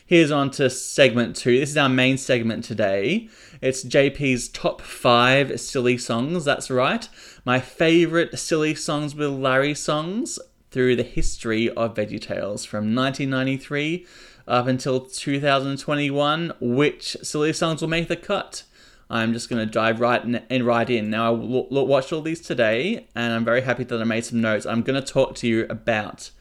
Here's 0.08 0.32
on 0.32 0.52
to 0.52 0.70
segment 0.70 1.36
two. 1.36 1.60
This 1.60 1.72
is 1.72 1.76
our 1.76 1.90
main 1.90 2.18
segment 2.18 2.64
today. 2.64 3.28
It's 3.62 3.84
JP's 3.84 4.48
top 4.48 4.82
five 4.82 5.60
silly 5.60 5.98
songs. 5.98 6.46
That's 6.46 6.72
right. 6.72 7.10
My 7.44 7.60
favorite 7.60 8.40
silly 8.40 8.74
songs 8.74 9.16
with 9.16 9.32
Larry 9.32 9.74
songs 9.74 10.40
through 10.72 10.96
the 10.96 11.04
history 11.04 11.70
of 11.72 11.96
VeggieTales 11.96 12.66
from 12.66 12.96
1993 12.96 14.06
up 14.48 14.68
until 14.68 15.02
2021. 15.02 16.54
Which 16.62 17.18
silly 17.22 17.52
songs 17.52 17.82
will 17.82 17.90
make 17.90 18.08
the 18.08 18.16
cut? 18.16 18.64
I'm 19.10 19.34
just 19.34 19.50
going 19.50 19.60
to 19.60 19.70
dive 19.70 20.00
right 20.00 20.24
in, 20.24 20.36
in, 20.50 20.66
right 20.66 20.90
in. 20.90 21.10
Now, 21.10 21.34
I 21.34 21.38
w- 21.38 21.68
watched 21.70 22.14
all 22.14 22.22
these 22.22 22.40
today, 22.40 23.08
and 23.14 23.34
I'm 23.34 23.44
very 23.44 23.60
happy 23.62 23.84
that 23.84 24.00
I 24.00 24.06
made 24.06 24.24
some 24.24 24.40
notes. 24.40 24.66
I'm 24.66 24.84
going 24.84 25.02
to 25.02 25.06
talk 25.06 25.36
to 25.36 25.48
you 25.50 25.66
about 25.70 26.32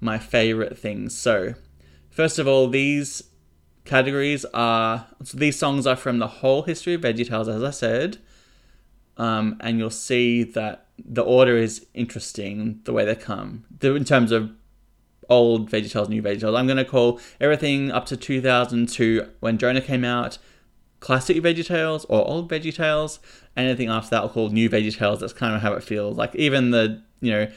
my 0.00 0.18
favorite 0.18 0.76
things. 0.76 1.16
So, 1.16 1.54
first 2.12 2.38
of 2.38 2.46
all, 2.46 2.68
these 2.68 3.24
categories 3.84 4.44
are 4.54 5.08
so 5.24 5.36
these 5.36 5.58
songs 5.58 5.86
are 5.86 5.96
from 5.96 6.18
the 6.18 6.28
whole 6.28 6.62
history 6.62 6.94
of 6.94 7.00
VeggieTales, 7.00 7.52
as 7.52 7.64
I 7.64 7.70
said, 7.70 8.18
um, 9.16 9.56
and 9.60 9.78
you'll 9.78 9.90
see 9.90 10.44
that 10.44 10.86
the 11.04 11.22
order 11.22 11.56
is 11.56 11.86
interesting 11.94 12.80
the 12.84 12.92
way 12.92 13.04
they 13.04 13.16
come 13.16 13.64
the, 13.80 13.94
in 13.96 14.04
terms 14.04 14.30
of 14.30 14.52
old 15.28 15.70
VeggieTales, 15.70 16.08
new 16.08 16.22
VeggieTales. 16.22 16.56
I'm 16.56 16.66
going 16.66 16.76
to 16.76 16.84
call 16.84 17.18
everything 17.40 17.90
up 17.90 18.06
to 18.06 18.16
2002 18.16 19.28
when 19.40 19.58
Jonah 19.58 19.80
came 19.80 20.04
out 20.04 20.38
classic 21.00 21.38
VeggieTales 21.38 22.06
or 22.08 22.26
old 22.28 22.50
VeggieTales. 22.50 23.18
Anything 23.56 23.88
after 23.88 24.10
that, 24.10 24.22
I'll 24.22 24.28
call 24.28 24.50
new 24.50 24.70
VeggieTales. 24.70 25.20
That's 25.20 25.32
kind 25.32 25.54
of 25.54 25.62
how 25.62 25.72
it 25.72 25.82
feels. 25.82 26.16
Like 26.16 26.34
even 26.36 26.70
the 26.70 27.02
you 27.20 27.32
know 27.32 27.50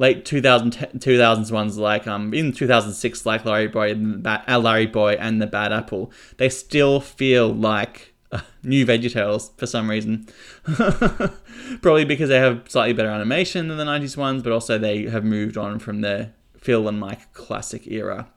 late 0.00 0.24
2000 0.24 0.72
2000s 0.72 1.52
ones 1.52 1.76
like 1.76 2.06
um 2.06 2.32
in 2.32 2.52
2006 2.52 3.26
like 3.26 3.44
Larry 3.44 3.68
Boy 3.68 3.90
and 3.90 4.22
ba- 4.22 4.42
uh, 4.48 4.58
Larry 4.58 4.86
Boy 4.86 5.12
and 5.12 5.40
the 5.40 5.46
Bad 5.46 5.72
Apple. 5.72 6.10
They 6.38 6.48
still 6.48 7.00
feel 7.00 7.52
like 7.52 8.14
uh, 8.32 8.40
new 8.62 8.86
VeggieTales 8.86 9.56
for 9.58 9.66
some 9.66 9.90
reason. 9.90 10.26
Probably 11.82 12.04
because 12.04 12.30
they 12.30 12.38
have 12.38 12.62
slightly 12.68 12.94
better 12.94 13.10
animation 13.10 13.68
than 13.68 13.76
the 13.76 13.84
90s 13.84 14.16
ones, 14.16 14.42
but 14.42 14.52
also 14.52 14.78
they 14.78 15.04
have 15.04 15.24
moved 15.24 15.56
on 15.58 15.78
from 15.78 16.00
the 16.00 16.30
Phil 16.56 16.88
and 16.88 16.98
Mike 16.98 17.32
classic 17.32 17.86
era. 17.86 18.28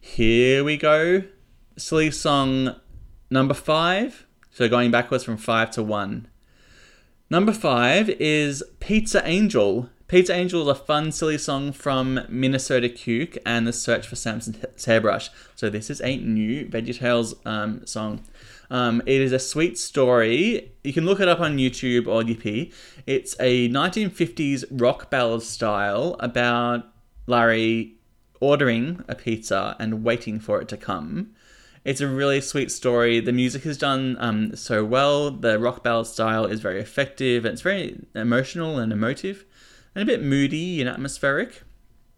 Here 0.00 0.64
we 0.64 0.76
go. 0.76 1.24
Silly 1.76 2.10
song 2.10 2.76
Number 3.30 3.52
five, 3.52 4.26
so 4.50 4.68
going 4.70 4.90
backwards 4.90 5.22
from 5.22 5.36
five 5.36 5.70
to 5.72 5.82
one. 5.82 6.28
Number 7.28 7.52
five 7.52 8.08
is 8.08 8.64
Pizza 8.80 9.20
Angel. 9.26 9.90
Pizza 10.08 10.32
Angel 10.32 10.62
is 10.62 10.68
a 10.68 10.74
fun, 10.74 11.12
silly 11.12 11.36
song 11.36 11.70
from 11.70 12.20
Minnesota 12.30 12.88
Cuke 12.88 13.36
and 13.44 13.66
the 13.66 13.74
Search 13.74 14.06
for 14.06 14.16
Samson's 14.16 14.82
Hairbrush. 14.82 15.28
So 15.54 15.68
this 15.68 15.90
is 15.90 16.00
a 16.00 16.16
new 16.16 16.64
VeggieTales 16.64 17.34
um, 17.44 17.86
song. 17.86 18.22
Um, 18.70 19.02
it 19.04 19.20
is 19.20 19.32
a 19.32 19.38
sweet 19.38 19.76
story. 19.76 20.72
You 20.82 20.94
can 20.94 21.04
look 21.04 21.20
it 21.20 21.28
up 21.28 21.40
on 21.40 21.58
YouTube 21.58 22.06
or 22.06 22.22
Yippee. 22.22 22.72
It's 23.06 23.36
a 23.38 23.68
1950s 23.68 24.64
rock 24.70 25.10
ballad 25.10 25.42
style 25.42 26.16
about 26.20 26.86
Larry 27.26 27.96
ordering 28.40 29.04
a 29.08 29.14
pizza 29.14 29.76
and 29.78 30.04
waiting 30.04 30.40
for 30.40 30.58
it 30.62 30.68
to 30.68 30.78
come. 30.78 31.34
It's 31.84 32.00
a 32.00 32.08
really 32.08 32.40
sweet 32.40 32.70
story. 32.70 33.20
The 33.20 33.32
music 33.32 33.66
is 33.66 33.76
done 33.76 34.16
um, 34.20 34.56
so 34.56 34.86
well. 34.86 35.30
The 35.30 35.58
rock 35.58 35.84
ballad 35.84 36.06
style 36.06 36.46
is 36.46 36.60
very 36.60 36.80
effective. 36.80 37.44
It's 37.44 37.60
very 37.60 38.06
emotional 38.14 38.78
and 38.78 38.90
emotive, 38.90 39.44
and 39.98 40.08
a 40.08 40.12
bit 40.12 40.22
moody 40.22 40.80
and 40.80 40.88
atmospheric. 40.88 41.64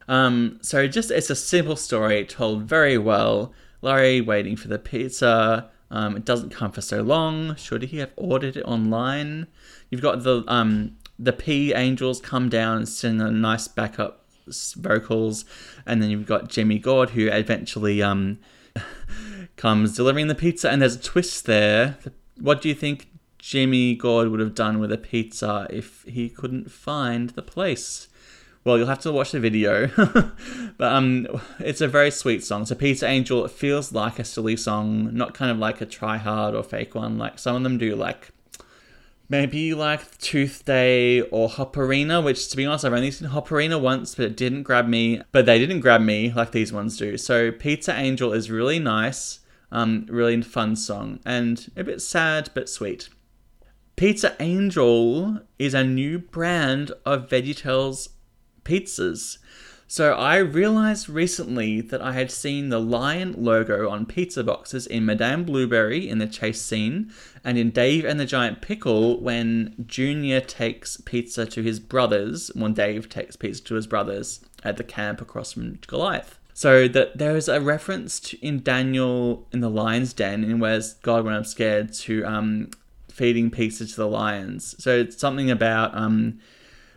Um, 0.06 0.58
so 0.60 0.87
just 0.87 1.10
it's 1.10 1.30
a 1.30 1.34
simple 1.34 1.76
story 1.76 2.26
told 2.26 2.64
very 2.64 2.99
well. 2.99 3.54
Larry 3.80 4.20
waiting 4.20 4.54
for 4.54 4.68
the 4.68 4.78
pizza. 4.78 5.70
Um, 5.90 6.14
it 6.14 6.26
doesn't 6.26 6.50
come 6.50 6.72
for 6.72 6.82
so 6.82 7.00
long. 7.00 7.56
Should 7.56 7.84
he 7.84 7.96
have 7.99 8.10
ordered 8.16 8.58
it 8.58 8.64
online? 8.64 9.46
You've 9.88 10.02
got 10.02 10.25
the 10.25 10.44
um, 10.46 10.99
the 11.18 11.32
P 11.32 11.72
Angels 11.72 12.20
come 12.20 12.50
down 12.50 12.76
and 12.76 12.88
sing 12.88 13.18
a 13.18 13.30
nice 13.30 13.66
backup 13.66 14.26
vocals, 14.76 15.46
and 15.87 16.02
then 16.02 16.10
you've 16.10 16.26
got 16.26 16.50
Jimmy 16.50 16.78
Gourd 16.78 17.10
who 17.10 17.28
eventually 17.28 18.02
um, 18.02 18.40
comes 19.56 19.96
delivering 19.96 20.26
the 20.26 20.34
pizza, 20.34 20.68
and 20.68 20.82
there's 20.82 20.96
a 20.96 21.02
twist 21.02 21.46
there. 21.46 21.96
What 22.38 22.60
do 22.60 22.68
you 22.68 22.75
think 22.75 23.10
Jimmy 23.40 23.94
Gourd 23.94 24.28
would 24.28 24.40
have 24.40 24.54
done 24.54 24.78
with 24.78 24.92
a 24.92 24.99
pizza 24.99 25.66
if 25.70 26.02
he 26.04 26.28
couldn't 26.28 26.70
find 26.70 27.30
the 27.30 27.42
place? 27.42 28.09
Well, 28.62 28.76
you'll 28.76 28.88
have 28.88 29.00
to 29.00 29.12
watch 29.12 29.32
the 29.32 29.40
video, 29.40 29.87
but 30.76 30.92
um, 30.92 31.26
it's 31.61 31.80
a 31.80 31.88
very 31.88 32.11
sweet 32.11 32.44
song. 32.44 32.66
So, 32.66 32.75
Pizza 32.75 33.06
Angel 33.06 33.47
it 33.47 33.50
feels 33.50 33.92
like 33.92 34.18
a 34.18 34.25
silly 34.25 34.56
song, 34.56 35.14
not 35.14 35.32
kind 35.32 35.50
of 35.50 35.59
like 35.59 35.80
a 35.80 35.87
try 35.87 36.18
hard 36.18 36.54
or 36.54 36.62
fake 36.62 36.94
one. 36.94 37.16
Like 37.16 37.38
some 37.38 37.56
of 37.56 37.62
them 37.62 37.78
do, 37.78 37.97
like 37.97 38.32
maybe 39.30 39.73
like 39.73 40.18
Tooth 40.18 40.66
Day 40.66 41.23
or 41.23 41.49
Hopperina, 41.49 42.23
which 42.23 42.50
to 42.50 42.56
be 42.56 42.66
honest, 42.66 42.85
I've 42.85 42.92
only 42.92 43.11
seen 43.11 43.30
Hopperina 43.30 43.80
once, 43.80 44.14
but 44.14 44.26
it 44.26 44.37
didn't 44.37 44.64
grab 44.64 44.87
me. 44.87 45.23
But 45.32 45.47
they 45.47 45.59
didn't 45.59 45.80
grab 45.80 46.02
me 46.02 46.30
like 46.30 46.52
these 46.52 46.70
ones 46.70 46.99
do. 46.99 47.16
So 47.16 47.50
Pizza 47.50 47.94
Angel 47.94 48.35
is 48.35 48.50
really 48.50 48.78
nice. 48.78 49.38
Um, 49.73 50.04
really 50.11 50.42
fun 50.42 50.75
song 50.75 51.20
and 51.25 51.70
a 51.76 51.85
bit 51.85 52.02
sad 52.02 52.50
but 52.54 52.68
sweet. 52.68 53.09
Pizza 54.00 54.35
Angel 54.40 55.40
is 55.59 55.75
a 55.75 55.85
new 55.85 56.19
brand 56.19 56.90
of 57.04 57.28
VeggieTales 57.28 58.09
pizzas. 58.64 59.37
So 59.87 60.14
I 60.14 60.38
realized 60.38 61.11
recently 61.11 61.83
that 61.83 62.00
I 62.00 62.12
had 62.12 62.30
seen 62.30 62.71
the 62.71 62.80
lion 62.80 63.35
logo 63.37 63.90
on 63.90 64.07
pizza 64.07 64.42
boxes 64.42 64.87
in 64.87 65.04
Madame 65.04 65.45
Blueberry 65.45 66.09
in 66.09 66.16
the 66.16 66.26
chase 66.26 66.62
scene, 66.62 67.12
and 67.45 67.59
in 67.59 67.73
Dave 67.73 68.07
and 68.07 68.19
the 68.19 68.25
Giant 68.25 68.62
Pickle 68.62 69.21
when 69.21 69.75
Junior 69.87 70.40
takes 70.40 70.97
pizza 70.97 71.45
to 71.45 71.62
his 71.62 71.78
brothers, 71.78 72.50
when 72.54 72.73
Dave 72.73 73.11
takes 73.11 73.37
pizza 73.37 73.62
to 73.64 73.75
his 73.75 73.87
brothers 73.87 74.40
at 74.64 74.78
the 74.78 74.83
camp 74.83 75.21
across 75.21 75.52
from 75.52 75.78
Goliath. 75.87 76.38
So 76.54 76.88
that 76.88 77.19
there 77.19 77.37
is 77.37 77.49
a 77.49 77.61
reference 77.61 78.19
to, 78.21 78.38
in 78.38 78.62
Daniel 78.62 79.47
in 79.52 79.61
the 79.61 79.69
lion's 79.69 80.14
den 80.14 80.42
in 80.42 80.59
where's 80.59 80.95
God 80.95 81.26
when 81.26 81.35
I'm 81.35 81.45
scared 81.45 81.92
to 81.92 82.25
um, 82.25 82.71
feeding 83.11 83.50
pizza 83.50 83.87
to 83.87 83.97
the 83.97 84.09
lions. 84.09 84.75
So 84.83 84.99
it's 84.99 85.19
something 85.19 85.50
about 85.50 85.97
um, 85.97 86.38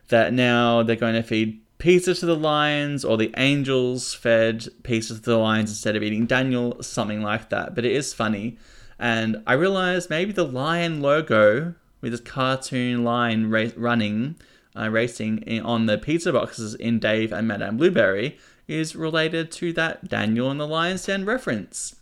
that 0.09 0.33
now 0.33 0.83
they're 0.83 0.95
going 0.95 1.15
to 1.15 1.23
feed 1.23 1.59
pizza 1.77 2.15
to 2.15 2.25
the 2.25 2.35
lions, 2.35 3.03
or 3.03 3.17
the 3.17 3.33
angels 3.35 4.13
fed 4.13 4.67
pizza 4.83 5.15
to 5.15 5.21
the 5.21 5.37
lions 5.37 5.69
instead 5.69 5.95
of 5.95 6.03
eating 6.03 6.25
Daniel, 6.25 6.81
something 6.81 7.21
like 7.21 7.49
that. 7.49 7.75
But 7.75 7.85
it 7.85 7.91
is 7.91 8.13
funny, 8.13 8.57
and 8.97 9.43
I 9.45 9.53
realized 9.53 10.09
maybe 10.09 10.31
the 10.31 10.45
lion 10.45 11.01
logo 11.01 11.75
with 11.99 12.11
this 12.11 12.21
cartoon 12.21 13.03
lion 13.03 13.49
ra- 13.49 13.67
running, 13.75 14.35
uh, 14.77 14.89
racing 14.89 15.39
in, 15.39 15.61
on 15.63 15.85
the 15.85 15.97
pizza 15.97 16.31
boxes 16.31 16.75
in 16.75 16.99
Dave 16.99 17.33
and 17.33 17.47
Madame 17.47 17.77
Blueberry 17.77 18.37
is 18.67 18.95
related 18.95 19.51
to 19.51 19.73
that 19.73 20.07
Daniel 20.07 20.49
and 20.49 20.59
the 20.59 20.67
Lion's 20.67 21.05
Den 21.05 21.25
reference. 21.25 21.95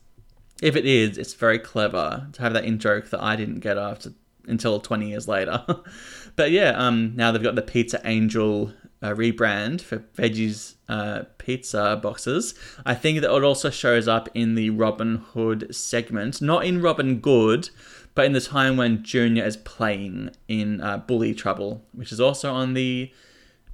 If 0.61 0.75
it 0.75 0.85
is, 0.85 1.17
it's 1.17 1.33
very 1.33 1.59
clever 1.59 2.27
to 2.31 2.41
have 2.41 2.53
that 2.53 2.65
in 2.65 2.79
joke 2.79 3.09
that 3.09 3.21
I 3.21 3.35
didn't 3.35 3.59
get 3.59 3.77
after 3.77 4.13
until 4.47 4.79
20 4.79 5.09
years 5.09 5.27
later. 5.27 5.65
but 6.35 6.51
yeah, 6.51 6.71
um, 6.71 7.15
now 7.15 7.31
they've 7.31 7.43
got 7.43 7.55
the 7.55 7.61
Pizza 7.61 7.99
Angel 8.05 8.71
uh, 9.01 9.09
rebrand 9.09 9.81
for 9.81 9.99
Veggies 10.15 10.75
uh, 10.87 11.23
pizza 11.37 11.99
boxes. 12.01 12.53
I 12.85 12.93
think 12.93 13.21
that 13.21 13.35
it 13.35 13.43
also 13.43 13.69
shows 13.69 14.07
up 14.07 14.29
in 14.33 14.55
the 14.55 14.69
Robin 14.69 15.17
Hood 15.33 15.75
segment, 15.75 16.41
not 16.41 16.65
in 16.65 16.81
Robin 16.81 17.19
Good, 17.19 17.69
but 18.13 18.25
in 18.25 18.33
the 18.33 18.41
time 18.41 18.77
when 18.77 19.03
Junior 19.03 19.43
is 19.43 19.57
playing 19.57 20.31
in 20.47 20.81
uh, 20.81 20.97
Bully 20.97 21.33
Trouble, 21.33 21.83
which 21.93 22.11
is 22.11 22.19
also 22.19 22.53
on 22.53 22.73
the 22.73 23.11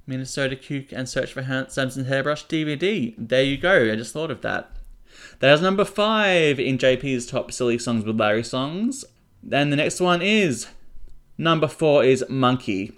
Minnesota 0.06 0.56
Cuke 0.56 0.92
and 0.92 1.08
Search 1.08 1.32
for 1.32 1.42
Samson 1.68 2.06
Hairbrush 2.06 2.46
DVD. 2.46 3.14
There 3.18 3.42
you 3.42 3.58
go. 3.58 3.92
I 3.92 3.96
just 3.96 4.14
thought 4.14 4.30
of 4.30 4.40
that. 4.40 4.70
That 5.40 5.54
is 5.54 5.62
number 5.62 5.84
five 5.84 6.58
in 6.58 6.78
JP's 6.78 7.26
top 7.26 7.52
silly 7.52 7.78
songs 7.78 8.04
with 8.04 8.18
Larry 8.18 8.44
songs. 8.44 9.04
Then 9.42 9.70
the 9.70 9.76
next 9.76 10.00
one 10.00 10.22
is 10.22 10.66
number 11.36 11.68
four 11.68 12.04
is 12.04 12.24
Monkey. 12.28 12.92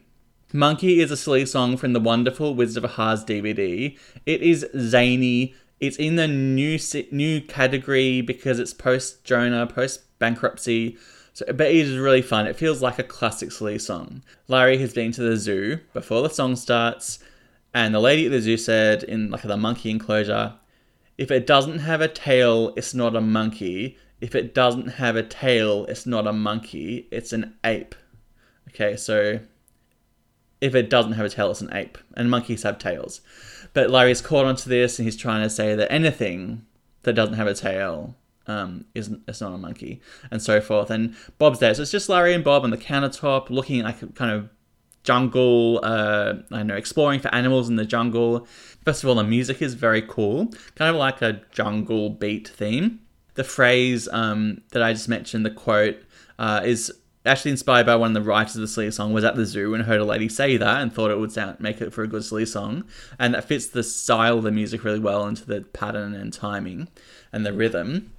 Monkey 0.52 1.00
is 1.00 1.12
a 1.12 1.16
silly 1.16 1.46
song 1.46 1.76
from 1.76 1.92
the 1.92 2.00
wonderful 2.00 2.54
Wizard 2.54 2.84
of 2.84 2.98
Oz 2.98 3.24
DVD. 3.24 3.96
It 4.26 4.42
is 4.42 4.66
zany. 4.76 5.54
It's 5.78 5.96
in 5.96 6.16
the 6.16 6.26
new 6.26 6.78
new 7.12 7.40
category 7.40 8.20
because 8.20 8.58
it's 8.58 8.74
post 8.74 9.22
Jonah, 9.22 9.66
post 9.66 10.00
bankruptcy. 10.18 10.98
So, 11.32 11.46
but 11.46 11.68
it 11.68 11.76
is 11.76 11.96
really 11.96 12.22
fun. 12.22 12.46
It 12.46 12.56
feels 12.56 12.82
like 12.82 12.98
a 12.98 13.04
classic 13.04 13.52
silly 13.52 13.78
song. 13.78 14.22
Larry 14.48 14.78
has 14.78 14.92
been 14.92 15.12
to 15.12 15.22
the 15.22 15.36
zoo 15.36 15.78
before 15.92 16.22
the 16.22 16.28
song 16.28 16.56
starts, 16.56 17.20
and 17.72 17.94
the 17.94 18.00
lady 18.00 18.26
at 18.26 18.32
the 18.32 18.40
zoo 18.40 18.56
said 18.56 19.04
in 19.04 19.30
like 19.30 19.42
the 19.42 19.56
monkey 19.56 19.90
enclosure, 19.90 20.54
if 21.20 21.30
it 21.30 21.46
doesn't 21.46 21.80
have 21.80 22.00
a 22.00 22.08
tail, 22.08 22.72
it's 22.78 22.94
not 22.94 23.14
a 23.14 23.20
monkey. 23.20 23.98
If 24.22 24.34
it 24.34 24.54
doesn't 24.54 24.88
have 24.92 25.16
a 25.16 25.22
tail, 25.22 25.84
it's 25.84 26.06
not 26.06 26.26
a 26.26 26.32
monkey. 26.32 27.08
It's 27.10 27.34
an 27.34 27.56
ape. 27.62 27.94
Okay, 28.70 28.96
so 28.96 29.40
if 30.62 30.74
it 30.74 30.88
doesn't 30.88 31.12
have 31.12 31.26
a 31.26 31.28
tail, 31.28 31.50
it's 31.50 31.60
an 31.60 31.74
ape, 31.74 31.98
and 32.16 32.30
monkeys 32.30 32.62
have 32.62 32.78
tails. 32.78 33.20
But 33.74 33.90
Larry's 33.90 34.22
caught 34.22 34.46
onto 34.46 34.70
this, 34.70 34.98
and 34.98 35.06
he's 35.06 35.16
trying 35.16 35.42
to 35.42 35.50
say 35.50 35.74
that 35.74 35.92
anything 35.92 36.64
that 37.02 37.12
doesn't 37.12 37.34
have 37.34 37.46
a 37.46 37.54
tail 37.54 38.16
um, 38.46 38.86
isn't 38.94 39.22
it's 39.28 39.42
not 39.42 39.52
a 39.52 39.58
monkey, 39.58 40.00
and 40.30 40.40
so 40.40 40.58
forth. 40.58 40.90
And 40.90 41.14
Bob's 41.36 41.58
there, 41.58 41.74
so 41.74 41.82
it's 41.82 41.90
just 41.90 42.08
Larry 42.08 42.32
and 42.32 42.42
Bob 42.42 42.64
on 42.64 42.70
the 42.70 42.78
countertop, 42.78 43.50
looking 43.50 43.82
like 43.82 44.14
kind 44.14 44.32
of 44.32 44.48
jungle. 45.02 45.80
Uh, 45.82 46.34
I 46.50 46.62
know, 46.62 46.76
exploring 46.76 47.20
for 47.20 47.34
animals 47.34 47.68
in 47.68 47.76
the 47.76 47.84
jungle. 47.84 48.46
First 48.84 49.02
of 49.02 49.08
all, 49.08 49.16
the 49.16 49.24
music 49.24 49.60
is 49.60 49.74
very 49.74 50.02
cool, 50.02 50.46
kind 50.74 50.90
of 50.90 50.96
like 50.96 51.22
a 51.22 51.42
jungle 51.52 52.10
beat 52.10 52.48
theme. 52.48 53.00
The 53.34 53.44
phrase 53.44 54.08
um, 54.12 54.62
that 54.72 54.82
I 54.82 54.92
just 54.92 55.08
mentioned, 55.08 55.46
the 55.46 55.50
quote, 55.50 55.98
uh, 56.38 56.62
is 56.64 56.92
actually 57.26 57.50
inspired 57.50 57.86
by 57.86 57.96
one 57.96 58.16
of 58.16 58.22
the 58.22 58.28
writers 58.28 58.56
of 58.56 58.62
the 58.62 58.68
silly 58.68 58.90
song 58.90 59.12
was 59.12 59.24
at 59.24 59.36
the 59.36 59.44
zoo 59.44 59.74
and 59.74 59.84
heard 59.84 60.00
a 60.00 60.04
lady 60.04 60.28
say 60.28 60.56
that 60.56 60.80
and 60.80 60.92
thought 60.92 61.10
it 61.10 61.18
would 61.18 61.30
sound 61.30 61.60
make 61.60 61.80
it 61.80 61.92
for 61.92 62.02
a 62.02 62.06
good 62.06 62.24
silly 62.24 62.46
song 62.46 62.82
and 63.18 63.34
that 63.34 63.44
fits 63.44 63.66
the 63.66 63.82
style 63.82 64.38
of 64.38 64.44
the 64.44 64.50
music 64.50 64.84
really 64.84 64.98
well 64.98 65.26
into 65.26 65.44
the 65.44 65.60
pattern 65.60 66.14
and 66.14 66.32
timing 66.32 66.88
and 67.30 67.44
the 67.44 67.52
rhythm 67.52 68.10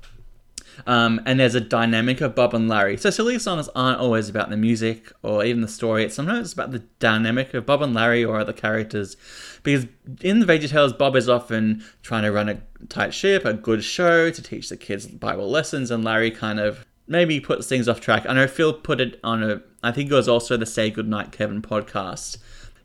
um, 0.88 1.22
and 1.26 1.40
there's 1.40 1.56
a 1.56 1.62
dynamic 1.62 2.22
of 2.22 2.36
Bob 2.36 2.54
and 2.54 2.68
Larry. 2.68 2.98
So 2.98 3.10
silly 3.10 3.40
songs 3.40 3.70
aren't 3.76 4.00
always 4.00 4.30
about 4.30 4.50
the 4.50 4.58
music 4.58 5.12
or 5.22 5.44
even 5.44 5.62
the 5.62 5.68
story. 5.68 6.04
It's 6.04 6.16
sometimes 6.16 6.54
about 6.54 6.72
the 6.72 6.80
dynamic 7.00 7.54
of 7.54 7.66
Bob 7.66 7.82
and 7.82 7.94
Larry 7.94 8.24
or 8.24 8.40
other 8.40 8.54
characters. 8.54 9.18
Because 9.64 9.86
in 10.22 10.40
the 10.40 10.46
VeggieTales, 10.46 10.98
Bob 10.98 11.16
is 11.16 11.30
often 11.30 11.84
trying 12.02 12.24
to 12.24 12.32
run 12.32 12.50
a 12.50 12.62
tight 12.90 13.14
ship, 13.14 13.46
a 13.46 13.54
good 13.54 13.84
show 13.84 14.32
to 14.32 14.42
teach 14.42 14.70
the 14.70 14.78
kids 14.78 15.08
Bible 15.08 15.50
lessons, 15.50 15.92
and 15.92 16.04
Larry 16.04 16.32
kind 16.32 16.60
of 16.60 16.86
maybe 17.08 17.40
puts 17.40 17.68
things 17.68 17.88
off 17.88 18.02
track. 18.02 18.26
I 18.28 18.34
know 18.34 18.48
Phil 18.48 18.74
put 18.74 19.02
it 19.02 19.20
on 19.24 19.44
a, 19.44 19.62
I 19.84 19.92
think 19.92 20.10
it 20.10 20.16
was 20.16 20.30
also 20.30 20.58
the 20.58 20.66
Say 20.66 20.90
Goodnight 20.90 21.32
Kevin 21.32 21.62
podcast. 21.62 22.38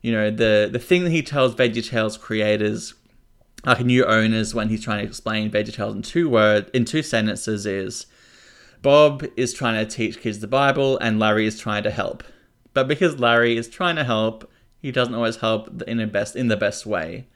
You 0.02 0.12
know, 0.12 0.30
the, 0.30 0.68
the 0.70 0.78
thing 0.78 1.04
that 1.04 1.10
he 1.10 1.22
tells 1.22 1.54
VeggieTales 1.54 2.20
creators 2.20 2.94
like 3.66 3.84
new 3.84 4.04
owners 4.04 4.54
when 4.54 4.68
he's 4.68 4.84
trying 4.84 5.02
to 5.02 5.08
explain 5.08 5.50
VeggieTales 5.50 5.92
in 5.92 6.02
two 6.02 6.30
word 6.30 6.70
in 6.72 6.84
two 6.84 7.02
sentences 7.02 7.66
is 7.66 8.06
Bob 8.80 9.26
is 9.36 9.52
trying 9.52 9.84
to 9.84 9.90
teach 9.90 10.20
kids 10.20 10.38
the 10.38 10.46
Bible 10.46 10.96
and 10.98 11.18
Larry 11.18 11.46
is 11.46 11.58
trying 11.58 11.82
to 11.82 11.90
help. 11.90 12.22
But 12.72 12.86
because 12.86 13.18
Larry 13.18 13.56
is 13.56 13.68
trying 13.68 13.96
to 13.96 14.04
help, 14.04 14.48
he 14.78 14.92
doesn't 14.92 15.14
always 15.14 15.36
help 15.36 15.82
in 15.82 15.96
the 15.96 16.06
best 16.06 16.36
in 16.36 16.46
the 16.46 16.56
best 16.56 16.86
way. 16.86 17.26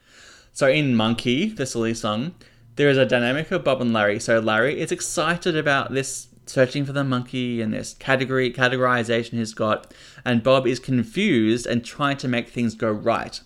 So 0.53 0.67
in 0.67 0.95
Monkey, 0.95 1.49
the 1.49 1.65
silly 1.65 1.93
song, 1.93 2.35
there 2.75 2.89
is 2.89 2.97
a 2.97 3.05
dynamic 3.05 3.51
of 3.51 3.65
Bob 3.65 3.81
and 3.81 3.91
Larry. 3.91 4.19
So 4.19 4.39
Larry 4.39 4.79
is 4.79 4.91
excited 4.91 5.57
about 5.57 5.93
this 5.93 6.27
searching 6.45 6.85
for 6.85 6.91
the 6.91 7.03
monkey 7.03 7.61
and 7.61 7.73
this 7.73 7.93
category 7.93 8.51
categorization 8.51 9.33
he's 9.33 9.53
got, 9.53 9.93
and 10.25 10.43
Bob 10.43 10.65
is 10.67 10.79
confused 10.79 11.65
and 11.65 11.83
trying 11.83 12.17
to 12.17 12.27
make 12.27 12.49
things 12.49 12.75
go 12.75 12.91
right 12.91 13.41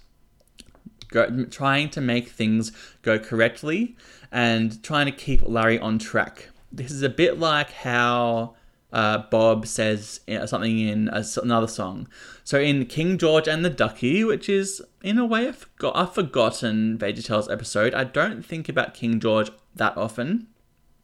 go, 1.10 1.46
trying 1.46 1.90
to 1.92 2.02
make 2.02 2.30
things 2.30 2.72
go 3.02 3.20
correctly 3.20 3.96
and 4.32 4.82
trying 4.84 5.06
to 5.06 5.12
keep 5.12 5.42
Larry 5.48 5.80
on 5.80 6.00
track. 6.00 6.50
This 6.72 6.92
is 6.92 7.02
a 7.02 7.10
bit 7.10 7.40
like 7.40 7.72
how 7.72 8.56
uh, 8.92 9.20
Bob 9.30 9.68
says 9.68 10.22
something 10.46 10.80
in 10.80 11.10
another 11.10 11.68
song. 11.68 12.08
So 12.44 12.60
in 12.60 12.86
King 12.86 13.18
George 13.18 13.48
and 13.48 13.64
the 13.66 13.70
Ducky, 13.70 14.24
which 14.24 14.48
is 14.48 14.82
in 15.04 15.18
a 15.18 15.26
way 15.26 15.48
a, 15.48 15.54
forgot, 15.54 15.94
a 15.96 16.08
forgotten 16.08 16.98
VeggieTales 16.98 17.52
episode, 17.52 17.94
I 17.94 18.06
don't 18.06 18.44
think 18.46 18.70
about 18.70 18.94
King 18.94 19.20
George 19.20 19.52
that 19.76 19.98
often, 19.98 20.48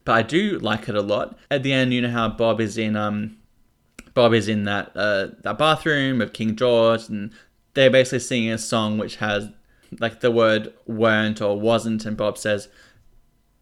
but 0.04 0.12
I 0.12 0.22
do 0.22 0.58
like 0.58 0.88
it 0.88 0.94
a 0.94 1.02
lot. 1.02 1.38
At 1.50 1.62
the 1.62 1.72
end, 1.72 1.92
you 1.92 2.00
know 2.00 2.10
how 2.10 2.28
Bob 2.28 2.60
is 2.60 2.78
in 2.78 2.96
um, 2.96 3.36
Bob 4.14 4.34
is 4.34 4.48
in 4.48 4.64
that 4.64 4.92
uh, 4.96 5.28
that 5.42 5.58
bathroom 5.58 6.20
of 6.20 6.32
King 6.32 6.56
George, 6.56 7.08
and 7.08 7.30
they're 7.74 7.90
basically 7.90 8.20
singing 8.20 8.50
a 8.50 8.58
song 8.58 8.98
which 8.98 9.16
has 9.16 9.48
like 10.00 10.20
the 10.20 10.30
word 10.30 10.72
weren't 10.86 11.40
or 11.40 11.58
wasn't, 11.58 12.04
and 12.04 12.16
Bob 12.16 12.38
says, 12.38 12.68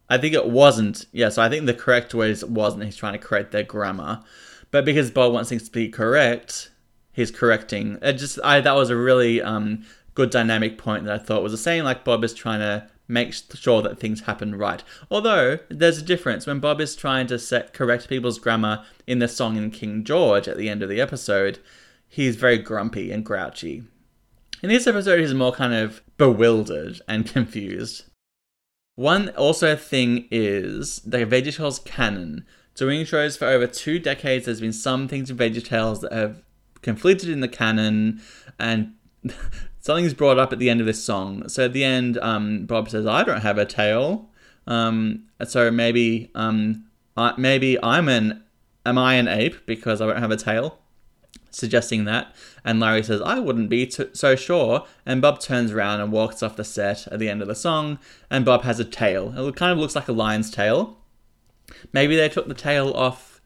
I 0.09 0.17
think 0.17 0.33
it 0.33 0.49
wasn't. 0.49 1.05
Yeah, 1.11 1.29
so 1.29 1.41
I 1.41 1.49
think 1.49 1.65
the 1.65 1.73
correct 1.73 2.13
word 2.13 2.31
is 2.31 2.43
wasn't. 2.43 2.83
He's 2.83 2.97
trying 2.97 3.13
to 3.13 3.19
correct 3.19 3.51
their 3.51 3.63
grammar. 3.63 4.23
But 4.69 4.85
because 4.85 5.11
Bob 5.11 5.33
wants 5.33 5.49
things 5.49 5.63
to 5.63 5.71
be 5.71 5.89
correct, 5.89 6.69
he's 7.13 7.31
correcting. 7.31 7.97
It 8.01 8.13
just 8.13 8.39
I 8.43 8.59
that 8.61 8.75
was 8.75 8.89
a 8.89 8.95
really 8.95 9.41
um, 9.41 9.85
good 10.13 10.29
dynamic 10.29 10.77
point 10.77 11.05
that 11.05 11.21
I 11.21 11.23
thought 11.23 11.43
was 11.43 11.53
the 11.53 11.57
same 11.57 11.83
like 11.83 12.03
Bob 12.03 12.23
is 12.23 12.33
trying 12.33 12.59
to 12.59 12.89
make 13.07 13.33
sure 13.33 13.81
that 13.81 13.99
things 13.99 14.21
happen 14.21 14.55
right. 14.55 14.83
Although 15.09 15.59
there's 15.69 15.97
a 15.97 16.03
difference 16.03 16.47
when 16.47 16.59
Bob 16.59 16.79
is 16.79 16.95
trying 16.95 17.27
to 17.27 17.37
set 17.37 17.73
correct 17.73 18.07
people's 18.07 18.39
grammar 18.39 18.85
in 19.05 19.19
the 19.19 19.27
song 19.27 19.57
in 19.57 19.69
King 19.71 20.03
George 20.03 20.47
at 20.47 20.57
the 20.57 20.69
end 20.69 20.81
of 20.81 20.89
the 20.89 21.01
episode, 21.01 21.59
he's 22.07 22.37
very 22.37 22.57
grumpy 22.57 23.11
and 23.11 23.25
grouchy. 23.25 23.83
In 24.61 24.69
this 24.69 24.85
episode, 24.85 25.19
he's 25.19 25.33
more 25.33 25.51
kind 25.51 25.73
of 25.73 26.03
bewildered 26.17 27.01
and 27.07 27.25
confused. 27.33 28.03
One 28.95 29.29
also 29.29 29.75
thing 29.75 30.27
is 30.29 30.99
the 30.99 31.25
VeggieTales 31.25 31.83
canon. 31.83 32.45
Doing 32.75 33.03
shows 33.03 33.35
for 33.35 33.45
over 33.45 33.65
two 33.65 33.97
decades, 33.97 34.45
there's 34.45 34.61
been 34.61 34.71
some 34.71 35.07
things 35.07 35.29
in 35.31 35.37
VeggieTales 35.37 36.01
that 36.01 36.13
have 36.13 36.43
conflicted 36.81 37.29
in 37.29 37.39
the 37.39 37.47
canon, 37.47 38.21
and 38.59 38.93
something's 39.79 40.13
brought 40.13 40.37
up 40.37 40.53
at 40.53 40.59
the 40.59 40.69
end 40.69 40.79
of 40.79 40.85
this 40.85 41.03
song. 41.03 41.49
So 41.49 41.65
at 41.65 41.73
the 41.73 41.83
end, 41.83 42.19
um, 42.19 42.65
Bob 42.65 42.89
says, 42.89 43.07
"I 43.07 43.23
don't 43.23 43.41
have 43.41 43.57
a 43.57 43.65
tail." 43.65 44.29
Um, 44.67 45.23
so 45.43 45.71
maybe, 45.71 46.29
um, 46.35 46.85
I, 47.17 47.33
maybe 47.37 47.81
I'm 47.83 48.07
an, 48.07 48.43
am 48.85 48.97
I 48.97 49.15
an 49.15 49.27
ape 49.27 49.65
because 49.65 50.01
I 50.01 50.05
don't 50.05 50.21
have 50.21 50.31
a 50.31 50.37
tail? 50.37 50.81
suggesting 51.51 52.05
that. 52.05 52.33
And 52.63 52.79
Larry 52.79 53.03
says, 53.03 53.21
I 53.21 53.39
wouldn't 53.39 53.69
be 53.69 53.87
t- 53.87 54.09
so 54.13 54.35
sure. 54.35 54.85
And 55.05 55.21
Bob 55.21 55.39
turns 55.39 55.71
around 55.71 56.01
and 56.01 56.11
walks 56.11 56.43
off 56.43 56.55
the 56.55 56.63
set 56.63 57.07
at 57.07 57.19
the 57.19 57.29
end 57.29 57.41
of 57.41 57.47
the 57.47 57.55
song. 57.55 57.97
And 58.29 58.45
Bob 58.45 58.63
has 58.63 58.79
a 58.79 58.85
tail. 58.85 59.33
It 59.47 59.55
kind 59.55 59.71
of 59.71 59.79
looks 59.79 59.95
like 59.95 60.07
a 60.07 60.13
lion's 60.13 60.51
tail. 60.51 60.97
Maybe 61.91 62.15
they 62.15 62.29
took 62.29 62.47
the 62.47 62.53
tail 62.53 62.91
off 62.93 63.41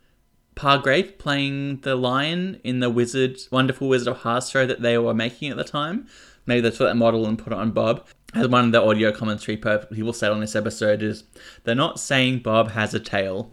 Pa 0.55 0.77
Grape 0.77 1.19
playing 1.19 1.81
the 1.81 1.95
lion 1.95 2.59
in 2.63 2.79
the 2.79 2.89
Wizard, 2.89 3.37
Wonderful 3.51 3.87
Wizard 3.87 4.07
of 4.07 4.25
Oz 4.25 4.49
show 4.49 4.65
that 4.65 4.81
they 4.81 4.97
were 4.97 5.13
making 5.13 5.51
at 5.51 5.57
the 5.57 5.63
time. 5.63 6.07
Maybe 6.45 6.61
they 6.61 6.69
took 6.69 6.87
that 6.87 6.95
model 6.95 7.25
and 7.25 7.37
put 7.37 7.53
it 7.53 7.59
on 7.59 7.71
Bob. 7.71 8.07
As 8.33 8.47
one 8.47 8.65
of 8.65 8.71
the 8.71 8.81
audio 8.81 9.11
commentary 9.11 9.57
people 9.57 10.13
said 10.13 10.31
on 10.31 10.39
this 10.41 10.55
episode 10.55 11.01
is, 11.01 11.23
they're 11.63 11.75
not 11.75 11.99
saying 11.99 12.39
Bob 12.39 12.71
has 12.71 12.93
a 12.93 12.99
tail. 12.99 13.51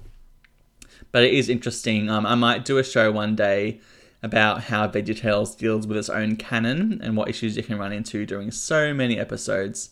But 1.13 1.25
it 1.25 1.35
is 1.35 1.49
interesting. 1.49 2.09
Um, 2.09 2.27
I 2.27 2.35
might 2.35 2.65
do 2.65 2.79
a 2.79 2.85
show 2.85 3.13
one 3.13 3.37
day 3.37 3.81
about 4.23 4.65
how 4.65 4.87
VeggieTales 4.87 5.57
deals 5.59 5.87
with 5.87 5.97
its 5.97 6.09
own 6.09 6.37
canon 6.37 7.01
and 7.03 7.17
what 7.17 7.29
issues 7.29 7.57
you 7.57 7.63
can 7.63 7.79
run 7.79 7.93
into 7.93 8.25
during 8.25 8.51
so 8.51 8.95
many 8.95 9.19
episodes. 9.19 9.91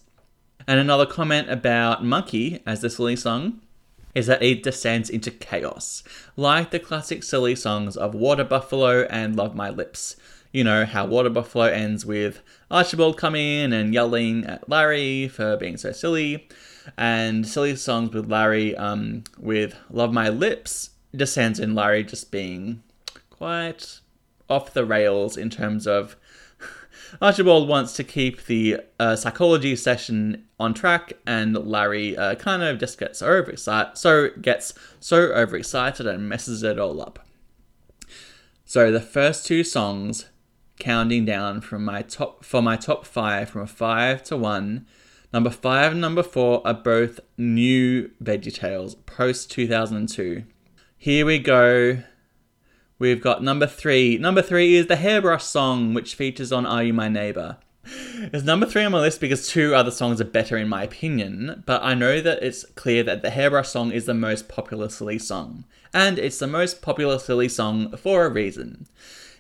And 0.67 0.79
another 0.79 1.07
comment 1.07 1.51
about 1.51 2.05
Monkey 2.05 2.63
as 2.65 2.81
the 2.81 2.91
silly 2.91 3.17
song 3.17 3.61
is 4.15 4.27
that 4.27 4.43
it 4.43 4.63
descends 4.63 5.11
into 5.11 5.31
chaos, 5.31 6.03
like 6.37 6.71
the 6.71 6.79
classic 6.79 7.23
silly 7.23 7.55
songs 7.55 7.97
of 7.97 8.15
Water 8.15 8.45
Buffalo 8.45 9.03
and 9.05 9.37
Love 9.37 9.55
My 9.55 9.71
Lips. 9.71 10.17
You 10.53 10.65
know, 10.65 10.85
how 10.85 11.07
Water 11.07 11.31
Buffalo 11.31 11.65
ends 11.65 12.05
with 12.05 12.41
Archibald 12.71 13.17
coming 13.17 13.47
in 13.47 13.73
and 13.73 13.95
yelling 13.95 14.45
at 14.47 14.69
Larry 14.69 15.29
for 15.29 15.57
being 15.57 15.77
so 15.77 15.93
silly, 15.93 16.49
and 16.97 17.47
silly 17.47 17.77
songs 17.77 18.13
with 18.13 18.29
Larry 18.29 18.77
um, 18.77 19.25
with 19.39 19.77
Love 19.91 20.13
My 20.13 20.29
Lips 20.29 20.91
descends 21.15 21.61
in 21.61 21.75
Larry 21.75 22.05
just 22.05 22.31
being 22.31 22.83
quite 23.31 24.01
off 24.51 24.75
the 24.75 24.85
rails 24.85 25.37
in 25.37 25.49
terms 25.49 25.87
of 25.87 26.17
Archibald 27.23 27.69
wants 27.69 27.95
to 27.95 28.05
keep 28.05 28.47
the 28.47 28.79
uh, 28.99 29.17
psychology 29.17 29.77
session 29.77 30.47
on 30.59 30.75
track, 30.75 31.13
and 31.27 31.57
Larry 31.57 32.17
uh, 32.17 32.35
kind 32.35 32.63
of 32.63 32.79
just 32.79 32.99
gets 32.99 33.21
so 33.21 33.29
overexcited, 33.29 33.97
so 33.97 34.31
gets 34.41 34.75
so 34.99 35.33
overexcited 35.33 36.07
and 36.07 36.29
messes 36.29 36.63
it 36.63 36.79
all 36.79 37.01
up. 37.01 37.27
So 38.65 38.93
the 38.93 39.01
first 39.01 39.47
two 39.47 39.65
songs, 39.65 40.27
counting 40.79 41.25
down 41.25 41.61
from 41.61 41.85
my 41.85 42.03
top 42.03 42.45
for 42.45 42.63
my 42.63 42.77
top 42.77 43.05
five, 43.05 43.51
from 43.51 43.67
five 43.67 44.23
to 44.25 44.37
one. 44.37 44.87
Number 45.33 45.51
five 45.51 45.93
and 45.93 46.01
number 46.01 46.25
four 46.25 46.61
are 46.67 46.75
both 46.75 47.21
new 47.39 48.11
VeggieTales 48.23 48.97
post 49.07 49.51
2002. 49.53 50.43
Here 50.99 51.25
we 51.25 51.39
go 51.39 52.03
We've 53.01 53.23
got 53.23 53.43
number 53.43 53.67
three. 53.67 54.19
Number 54.19 54.43
three 54.43 54.75
is 54.75 54.87
the 54.87 54.97
Hairbrush 54.97 55.43
song, 55.43 55.95
which 55.95 56.15
features 56.15 56.53
on 56.53 56.67
Are 56.67 56.85
You 56.85 56.93
My 56.93 57.09
Neighbor? 57.09 57.57
It's 57.83 58.45
number 58.45 58.67
three 58.67 58.85
on 58.85 58.93
my 58.93 59.01
list 59.01 59.23
because 59.23 59.49
two 59.49 59.75
other 59.75 59.91
songs 59.91 60.21
are 60.21 60.25
better 60.25 60.59
in 60.59 60.69
my 60.69 60.83
opinion, 60.83 61.63
but 61.65 61.83
I 61.83 61.95
know 61.95 62.21
that 62.21 62.43
it's 62.43 62.67
clear 62.75 63.03
that 63.05 63.23
the 63.23 63.31
Hairbrush 63.31 63.69
song 63.69 63.91
is 63.91 64.05
the 64.05 64.13
most 64.13 64.51
popular 64.51 64.91
silly 64.91 65.19
song. 65.19 65.65
And 65.95 66.19
it's 66.19 66.39
the 66.39 66.47
most 66.47 66.83
popular 66.83 67.19
silly 67.19 67.49
song 67.49 67.97
for 67.97 68.27
a 68.27 68.31
reason. 68.31 68.87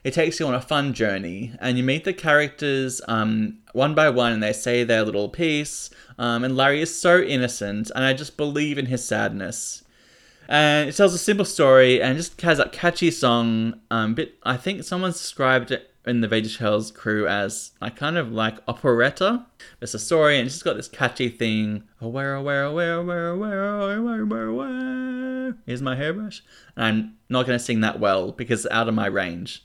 It 0.04 0.14
takes 0.14 0.40
you 0.40 0.46
on 0.46 0.54
a 0.54 0.62
fun 0.62 0.94
journey, 0.94 1.52
and 1.60 1.76
you 1.76 1.84
meet 1.84 2.04
the 2.04 2.14
characters 2.14 3.02
um, 3.08 3.58
one 3.74 3.94
by 3.94 4.08
one, 4.08 4.32
and 4.32 4.42
they 4.42 4.54
say 4.54 4.84
their 4.84 5.04
little 5.04 5.28
piece. 5.28 5.90
Um, 6.18 6.44
and 6.44 6.56
Larry 6.56 6.80
is 6.80 6.98
so 6.98 7.20
innocent, 7.20 7.90
and 7.94 8.04
I 8.04 8.14
just 8.14 8.38
believe 8.38 8.78
in 8.78 8.86
his 8.86 9.04
sadness 9.04 9.84
and 10.50 10.88
it 10.88 10.96
tells 10.96 11.14
a 11.14 11.18
simple 11.18 11.44
story 11.44 12.02
and 12.02 12.16
just 12.16 12.40
has 12.40 12.58
that 12.58 12.72
catchy 12.72 13.12
song. 13.12 13.80
Um, 13.90 14.14
bit 14.14 14.34
I 14.42 14.56
think 14.56 14.82
someone 14.82 15.12
described 15.12 15.70
it 15.70 15.94
in 16.04 16.22
the 16.22 16.28
VeggieTales 16.28 16.92
crew 16.92 17.28
as 17.28 17.70
I 17.80 17.90
kind 17.90 18.18
of 18.18 18.32
like 18.32 18.56
operetta. 18.66 19.46
It's 19.80 19.94
a 19.94 19.98
story 19.98 20.38
and 20.38 20.46
it's 20.46 20.56
just 20.56 20.64
got 20.64 20.76
this 20.76 20.88
catchy 20.88 21.28
thing. 21.28 21.84
Aware, 22.00 22.34
aware, 22.34 22.64
aware, 22.64 22.96
aware, 22.96 23.28
aware, 23.28 23.96
aware, 23.96 24.22
aware, 24.22 24.46
aware. 24.46 25.56
Here's 25.66 25.82
my 25.82 25.94
hairbrush. 25.94 26.42
And 26.76 26.84
I'm 26.84 27.16
not 27.28 27.46
going 27.46 27.58
to 27.58 27.64
sing 27.64 27.80
that 27.82 28.00
well 28.00 28.32
because 28.32 28.64
it's 28.64 28.74
out 28.74 28.88
of 28.88 28.94
my 28.94 29.06
range. 29.06 29.64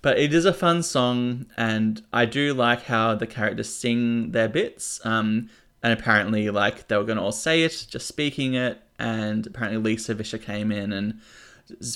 But 0.00 0.18
it 0.18 0.32
is 0.32 0.46
a 0.46 0.54
fun 0.54 0.82
song 0.82 1.44
and 1.58 2.02
I 2.10 2.24
do 2.24 2.54
like 2.54 2.84
how 2.84 3.14
the 3.14 3.26
characters 3.26 3.68
sing 3.68 4.30
their 4.30 4.48
bits. 4.48 5.04
Um, 5.04 5.50
and 5.82 5.92
apparently, 5.92 6.48
like, 6.48 6.88
they 6.88 6.96
were 6.96 7.04
going 7.04 7.18
to 7.18 7.24
all 7.24 7.32
say 7.32 7.64
it, 7.64 7.86
just 7.90 8.06
speaking 8.06 8.54
it. 8.54 8.80
And 9.02 9.46
apparently, 9.46 9.92
Lisa 9.92 10.14
Vischer 10.14 10.38
came 10.38 10.72
in 10.72 10.92
and 10.92 11.20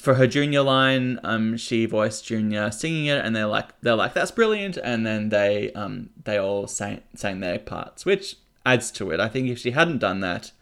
for 0.01 0.15
her 0.15 0.27
junior 0.27 0.63
line, 0.63 1.19
um, 1.23 1.57
she 1.57 1.87
voiced 1.87 2.25
Junior 2.25 2.71
singing 2.71 3.07
it, 3.07 3.25
and 3.25 3.35
they're 3.35 3.47
like, 3.47 3.79
they're 3.81 3.97
like, 3.97 4.15
that's 4.15 4.31
brilliant. 4.31 4.77
And 4.77 5.07
then 5.07 5.29
they, 5.29 5.73
um, 5.73 6.11
they 6.25 6.39
all 6.39 6.67
sang 6.67 7.03
sang 7.15 7.41
their 7.41 7.59
parts, 7.59 8.05
which 8.05 8.37
adds 8.65 8.91
to 8.93 9.11
it. 9.11 9.21
I 9.21 9.29
think 9.29 9.49
if 9.49 9.59
she 9.59 9.73
hadn't 9.73 9.99
done 9.99 10.21
that, 10.21 10.53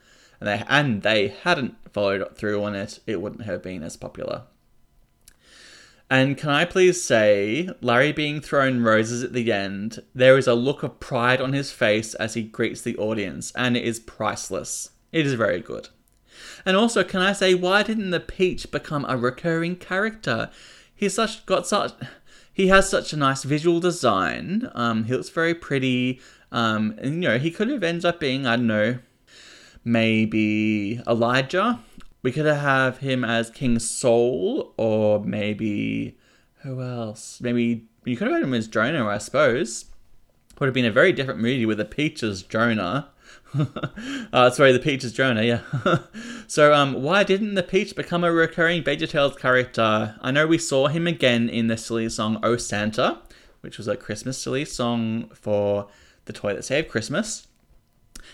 and 0.41 0.49
they 0.49 0.65
and 0.69 1.03
they 1.03 1.29
hadn't 1.29 1.77
followed 1.93 2.37
through 2.37 2.63
on 2.63 2.75
it, 2.75 3.01
it 3.07 3.21
wouldn't 3.21 3.45
have 3.45 3.63
been 3.63 3.83
as 3.83 3.97
popular. 3.97 4.43
And 6.11 6.37
can 6.37 6.51
I 6.51 6.65
please 6.65 7.03
say, 7.03 7.71
Larry 7.81 8.13
being 8.13 8.41
thrown 8.41 8.83
roses 8.83 9.23
at 9.23 9.33
the 9.33 9.51
end, 9.51 10.01
there 10.15 10.37
is 10.37 10.47
a 10.47 10.55
look 10.55 10.83
of 10.83 11.01
pride 11.01 11.41
on 11.41 11.55
his 11.55 11.73
face 11.73 12.15
as 12.15 12.35
he 12.35 12.43
greets 12.43 12.83
the 12.83 12.97
audience, 12.99 13.53
and 13.57 13.77
it 13.77 13.85
is 13.85 14.01
priceless. 14.01 14.91
It 15.13 15.27
is 15.27 15.33
very 15.35 15.61
good. 15.61 15.89
And 16.67 16.77
also, 16.77 17.05
can 17.05 17.21
I 17.21 17.33
say, 17.33 17.55
why 17.55 17.83
didn't 17.83 18.11
the 18.11 18.21
Peach 18.21 18.71
become 18.71 19.05
a 19.09 19.17
recurring 19.17 19.77
character? 19.77 20.51
He's 20.95 21.15
such 21.15 21.45
got 21.47 21.67
such 21.67 21.93
he 22.53 22.69
has 22.69 22.89
such 22.89 23.13
a 23.13 23.17
nice 23.17 23.43
visual 23.43 23.81
design. 23.81 24.71
Um, 24.75 25.05
he 25.05 25.13
looks 25.13 25.29
very 25.29 25.55
pretty. 25.55 26.21
Um, 26.53 26.95
and 26.99 27.23
you 27.23 27.29
know, 27.29 27.39
he 27.39 27.51
could 27.51 27.69
have 27.69 27.83
ended 27.83 28.05
up 28.05 28.21
being, 28.21 28.47
I 28.47 28.57
don't 28.57 28.69
know, 28.69 28.99
maybe 29.85 31.01
Elijah 31.07 31.81
we 32.25 32.33
could 32.33 32.47
have 32.47 32.99
him 32.99 33.23
as 33.23 33.51
King 33.51 33.79
Saul, 33.79 34.73
or 34.79 35.23
maybe 35.23 36.17
who 36.63 36.81
else? 36.81 37.39
Maybe 37.43 37.85
you 38.07 38.17
could 38.17 38.29
have 38.29 38.37
had 38.37 38.43
him 38.43 38.55
as 38.55 38.67
Jonah, 38.67 39.07
I 39.07 39.19
suppose. 39.19 39.85
Would 40.59 40.67
have 40.67 40.75
been 40.75 40.87
a 40.87 40.91
very 40.91 41.13
different 41.13 41.41
movie 41.41 41.67
with 41.67 41.77
the 41.77 41.85
Peaches 41.85 42.43
Jonah. 42.43 43.11
uh, 44.33 44.51
sorry, 44.51 44.73
the 44.73 44.79
Peaches 44.79 45.13
Jonah, 45.13 45.43
yeah. 45.43 45.61
so, 46.47 46.73
um, 46.73 47.03
why 47.03 47.23
didn't 47.23 47.55
the 47.55 47.63
Peach 47.63 47.95
become 47.95 48.25
a 48.25 48.33
recurring 48.33 48.83
VeggieTales 48.83 49.39
character? 49.39 50.17
I 50.21 50.31
know 50.31 50.47
we 50.47 50.59
saw 50.59 50.89
him 50.89 51.07
again 51.07 51.49
in 51.49 51.69
the 51.69 51.77
silly 51.77 52.09
song 52.09 52.39
"Oh 52.43 52.57
Santa," 52.57 53.19
which 53.61 53.79
was 53.79 53.89
a 53.89 53.97
Christmas 53.97 54.39
silly 54.39 54.65
song 54.65 55.29
for 55.35 55.89
the 56.25 56.33
toy 56.33 56.55
that 56.55 56.65
saved 56.65 56.89
Christmas. 56.89 57.47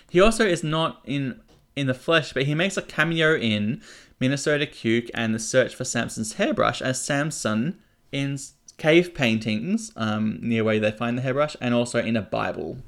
He 0.08 0.20
also 0.20 0.46
is 0.46 0.64
not 0.64 1.00
in 1.04 1.40
in 1.76 1.86
the 1.86 1.94
flesh, 1.94 2.32
but 2.32 2.44
he 2.44 2.54
makes 2.54 2.76
a 2.76 2.82
cameo 2.82 3.36
in 3.36 3.82
Minnesota 4.18 4.66
Cuke 4.66 5.10
and 5.14 5.34
the 5.34 5.38
Search 5.38 5.74
for 5.74 5.84
Samson's 5.84 6.34
Hairbrush 6.34 6.82
as 6.82 7.00
Samson 7.02 7.78
in 8.12 8.38
cave 8.76 9.14
paintings 9.14 9.92
um, 9.96 10.38
near 10.40 10.64
where 10.64 10.80
they 10.80 10.90
find 10.90 11.18
the 11.18 11.22
hairbrush, 11.22 11.56
and 11.60 11.74
also 11.74 12.00
in 12.00 12.16
a 12.16 12.22
Bible. 12.22 12.78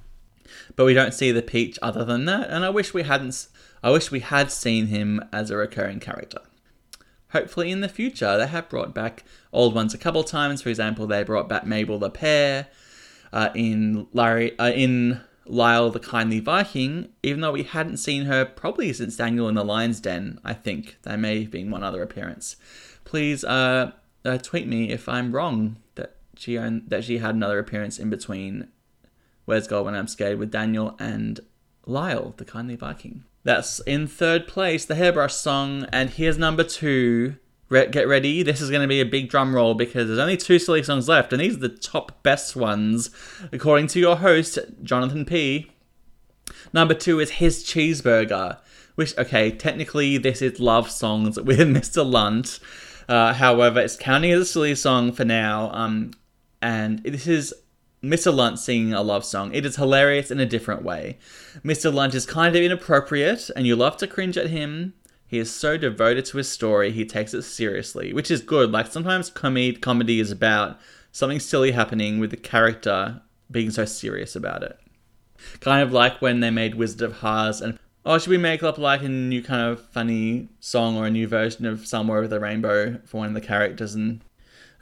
But 0.76 0.84
we 0.84 0.94
don't 0.94 1.14
see 1.14 1.32
the 1.32 1.42
Peach 1.42 1.78
other 1.82 2.04
than 2.04 2.24
that, 2.26 2.50
and 2.50 2.64
I 2.64 2.70
wish 2.70 2.94
we 2.94 3.02
hadn't. 3.02 3.48
I 3.82 3.90
wish 3.90 4.10
we 4.10 4.20
had 4.20 4.50
seen 4.50 4.86
him 4.86 5.22
as 5.32 5.50
a 5.50 5.56
recurring 5.56 6.00
character. 6.00 6.40
Hopefully, 7.30 7.70
in 7.70 7.80
the 7.80 7.88
future, 7.88 8.36
they 8.36 8.46
have 8.46 8.68
brought 8.68 8.94
back 8.94 9.24
old 9.52 9.74
ones 9.74 9.94
a 9.94 9.98
couple 9.98 10.22
times. 10.22 10.62
For 10.62 10.68
example, 10.68 11.06
they 11.06 11.22
brought 11.24 11.48
back 11.48 11.66
Mabel 11.66 11.98
the 11.98 12.10
Pear 12.10 12.68
uh, 13.32 13.48
in 13.54 14.06
Larry 14.12 14.58
uh, 14.58 14.70
in 14.70 15.20
Lyle 15.46 15.90
the 15.90 15.98
Kindly 15.98 16.40
Viking, 16.40 17.08
even 17.22 17.40
though 17.40 17.52
we 17.52 17.64
hadn't 17.64 17.96
seen 17.96 18.26
her 18.26 18.44
probably 18.44 18.92
since 18.92 19.16
Daniel 19.16 19.48
in 19.48 19.54
the 19.54 19.64
Lion's 19.64 20.00
Den, 20.00 20.38
I 20.44 20.54
think. 20.54 20.98
There 21.02 21.16
may 21.16 21.42
have 21.42 21.50
been 21.50 21.70
one 21.70 21.82
other 21.82 22.02
appearance. 22.02 22.56
Please 23.04 23.44
uh, 23.44 23.92
uh, 24.24 24.38
tweet 24.38 24.68
me 24.68 24.90
if 24.90 25.08
I'm 25.08 25.32
wrong 25.32 25.76
that 25.96 26.16
she 26.36 26.58
owned, 26.58 26.84
that 26.88 27.04
she 27.04 27.18
had 27.18 27.34
another 27.34 27.58
appearance 27.58 27.98
in 27.98 28.10
between 28.10 28.68
Where's 29.44 29.66
God 29.66 29.85
When 29.85 29.94
I'm 29.94 30.07
Scared 30.07 30.38
with 30.38 30.50
Daniel 30.50 30.96
and 30.98 31.40
Lyle 31.87 32.35
the 32.37 32.44
Kindly 32.44 32.76
Viking. 32.76 33.24
That's 33.44 33.81
in 33.81 34.07
third 34.07 34.46
place, 34.46 34.85
the 34.85 34.94
Hairbrush 34.94 35.35
song, 35.35 35.87
and 35.92 36.11
here's 36.11 36.38
number 36.38 36.62
two 36.64 37.37
get 37.72 38.07
ready. 38.07 38.42
This 38.42 38.61
is 38.61 38.68
going 38.68 38.83
to 38.83 38.88
be 38.88 39.00
a 39.00 39.07
big 39.07 39.31
drum 39.31 39.55
roll 39.55 39.72
because 39.72 40.07
there's 40.07 40.18
only 40.18 40.37
two 40.37 40.59
silly 40.59 40.83
songs 40.83 41.09
left, 41.09 41.33
and 41.33 41.40
these 41.40 41.57
are 41.57 41.61
the 41.61 41.68
top 41.70 42.22
best 42.22 42.55
ones, 42.55 43.11
according 43.50 43.87
to 43.88 43.98
your 43.98 44.16
host, 44.16 44.59
Jonathan 44.83 45.24
P. 45.24 45.70
Number 46.74 46.92
two 46.92 47.18
is 47.18 47.33
His 47.33 47.64
Cheeseburger, 47.64 48.59
which, 48.94 49.16
okay, 49.16 49.50
technically 49.50 50.18
this 50.18 50.42
is 50.42 50.61
love 50.61 50.90
songs 50.90 51.40
with 51.40 51.61
Mr. 51.61 52.09
Lunt. 52.09 52.61
Uh, 53.09 53.33
however, 53.33 53.81
it's 53.81 53.96
counting 53.96 54.33
as 54.33 54.42
a 54.42 54.44
silly 54.44 54.74
song 54.74 55.11
for 55.11 55.24
now. 55.24 55.70
Um, 55.72 56.12
and 56.61 56.98
this 57.00 57.26
is 57.26 57.55
Mr. 58.02 58.34
Lunt 58.34 58.58
singing 58.58 58.92
a 58.92 59.02
love 59.02 59.24
song. 59.24 59.54
It 59.54 59.64
is 59.64 59.76
hilarious 59.76 60.30
in 60.30 60.40
a 60.40 60.46
different 60.46 60.82
way. 60.82 61.18
Mr. 61.64 61.92
Lunt 61.92 62.14
is 62.14 62.26
kind 62.26 62.56
of 62.56 62.62
inappropriate, 62.62 63.48
and 63.54 63.66
you 63.66 63.76
love 63.76 63.96
to 63.98 64.06
cringe 64.06 64.36
at 64.36 64.50
him, 64.50 64.94
he 65.32 65.38
is 65.38 65.50
so 65.50 65.78
devoted 65.78 66.26
to 66.26 66.36
his 66.36 66.50
story, 66.50 66.92
he 66.92 67.06
takes 67.06 67.32
it 67.32 67.40
seriously, 67.40 68.12
which 68.12 68.30
is 68.30 68.42
good. 68.42 68.70
Like 68.70 68.88
sometimes 68.88 69.30
comedy 69.30 69.72
comedy 69.72 70.20
is 70.20 70.30
about 70.30 70.78
something 71.10 71.40
silly 71.40 71.70
happening 71.70 72.18
with 72.18 72.32
the 72.32 72.36
character 72.36 73.22
being 73.50 73.70
so 73.70 73.86
serious 73.86 74.36
about 74.36 74.62
it. 74.62 74.78
Kind 75.60 75.82
of 75.82 75.90
like 75.90 76.20
when 76.20 76.40
they 76.40 76.50
made 76.50 76.74
Wizard 76.74 77.00
of 77.00 77.24
Oz 77.24 77.62
and 77.62 77.78
oh, 78.04 78.18
should 78.18 78.28
we 78.28 78.36
make 78.36 78.62
up 78.62 78.76
like 78.76 79.02
a 79.02 79.08
new 79.08 79.42
kind 79.42 79.62
of 79.62 79.88
funny 79.88 80.50
song 80.60 80.98
or 80.98 81.06
a 81.06 81.10
new 81.10 81.26
version 81.26 81.64
of 81.64 81.86
Somewhere 81.86 82.18
Over 82.18 82.28
the 82.28 82.38
Rainbow 82.38 83.00
for 83.06 83.16
one 83.16 83.28
of 83.28 83.34
the 83.34 83.40
characters 83.40 83.94
and 83.94 84.22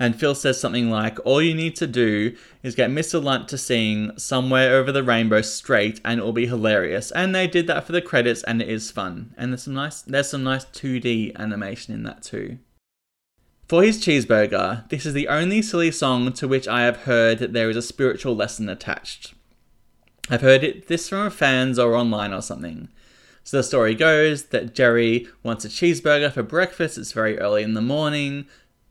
and 0.00 0.18
Phil 0.18 0.34
says 0.34 0.58
something 0.58 0.88
like, 0.88 1.18
All 1.26 1.42
you 1.42 1.54
need 1.54 1.76
to 1.76 1.86
do 1.86 2.34
is 2.62 2.74
get 2.74 2.88
Mr. 2.88 3.22
Lunt 3.22 3.48
to 3.48 3.58
sing 3.58 4.12
Somewhere 4.16 4.74
Over 4.74 4.90
the 4.90 5.04
Rainbow 5.04 5.42
straight 5.42 6.00
and 6.02 6.18
it'll 6.18 6.32
be 6.32 6.46
hilarious. 6.46 7.10
And 7.10 7.34
they 7.34 7.46
did 7.46 7.66
that 7.66 7.84
for 7.84 7.92
the 7.92 8.00
credits 8.00 8.42
and 8.42 8.62
it 8.62 8.68
is 8.68 8.90
fun. 8.90 9.34
And 9.36 9.52
there's 9.52 9.64
some 9.64 9.74
nice 9.74 10.00
there's 10.00 10.30
some 10.30 10.42
nice 10.42 10.64
2D 10.64 11.36
animation 11.36 11.92
in 11.92 12.04
that 12.04 12.22
too. 12.22 12.58
For 13.68 13.82
his 13.82 14.02
cheeseburger, 14.02 14.88
this 14.88 15.04
is 15.04 15.12
the 15.12 15.28
only 15.28 15.60
silly 15.60 15.90
song 15.90 16.32
to 16.32 16.48
which 16.48 16.66
I 16.66 16.80
have 16.80 17.02
heard 17.02 17.38
that 17.38 17.52
there 17.52 17.68
is 17.68 17.76
a 17.76 17.82
spiritual 17.82 18.34
lesson 18.34 18.70
attached. 18.70 19.34
I've 20.30 20.40
heard 20.40 20.64
it 20.64 20.88
this 20.88 21.10
from 21.10 21.30
fans 21.30 21.78
or 21.78 21.94
online 21.94 22.32
or 22.32 22.40
something. 22.40 22.88
So 23.44 23.58
the 23.58 23.62
story 23.62 23.94
goes 23.94 24.46
that 24.46 24.74
Jerry 24.74 25.28
wants 25.42 25.64
a 25.64 25.68
cheeseburger 25.68 26.32
for 26.32 26.42
breakfast. 26.42 26.96
It's 26.96 27.12
very 27.12 27.38
early 27.38 27.62
in 27.62 27.74
the 27.74 27.80
morning 27.80 28.46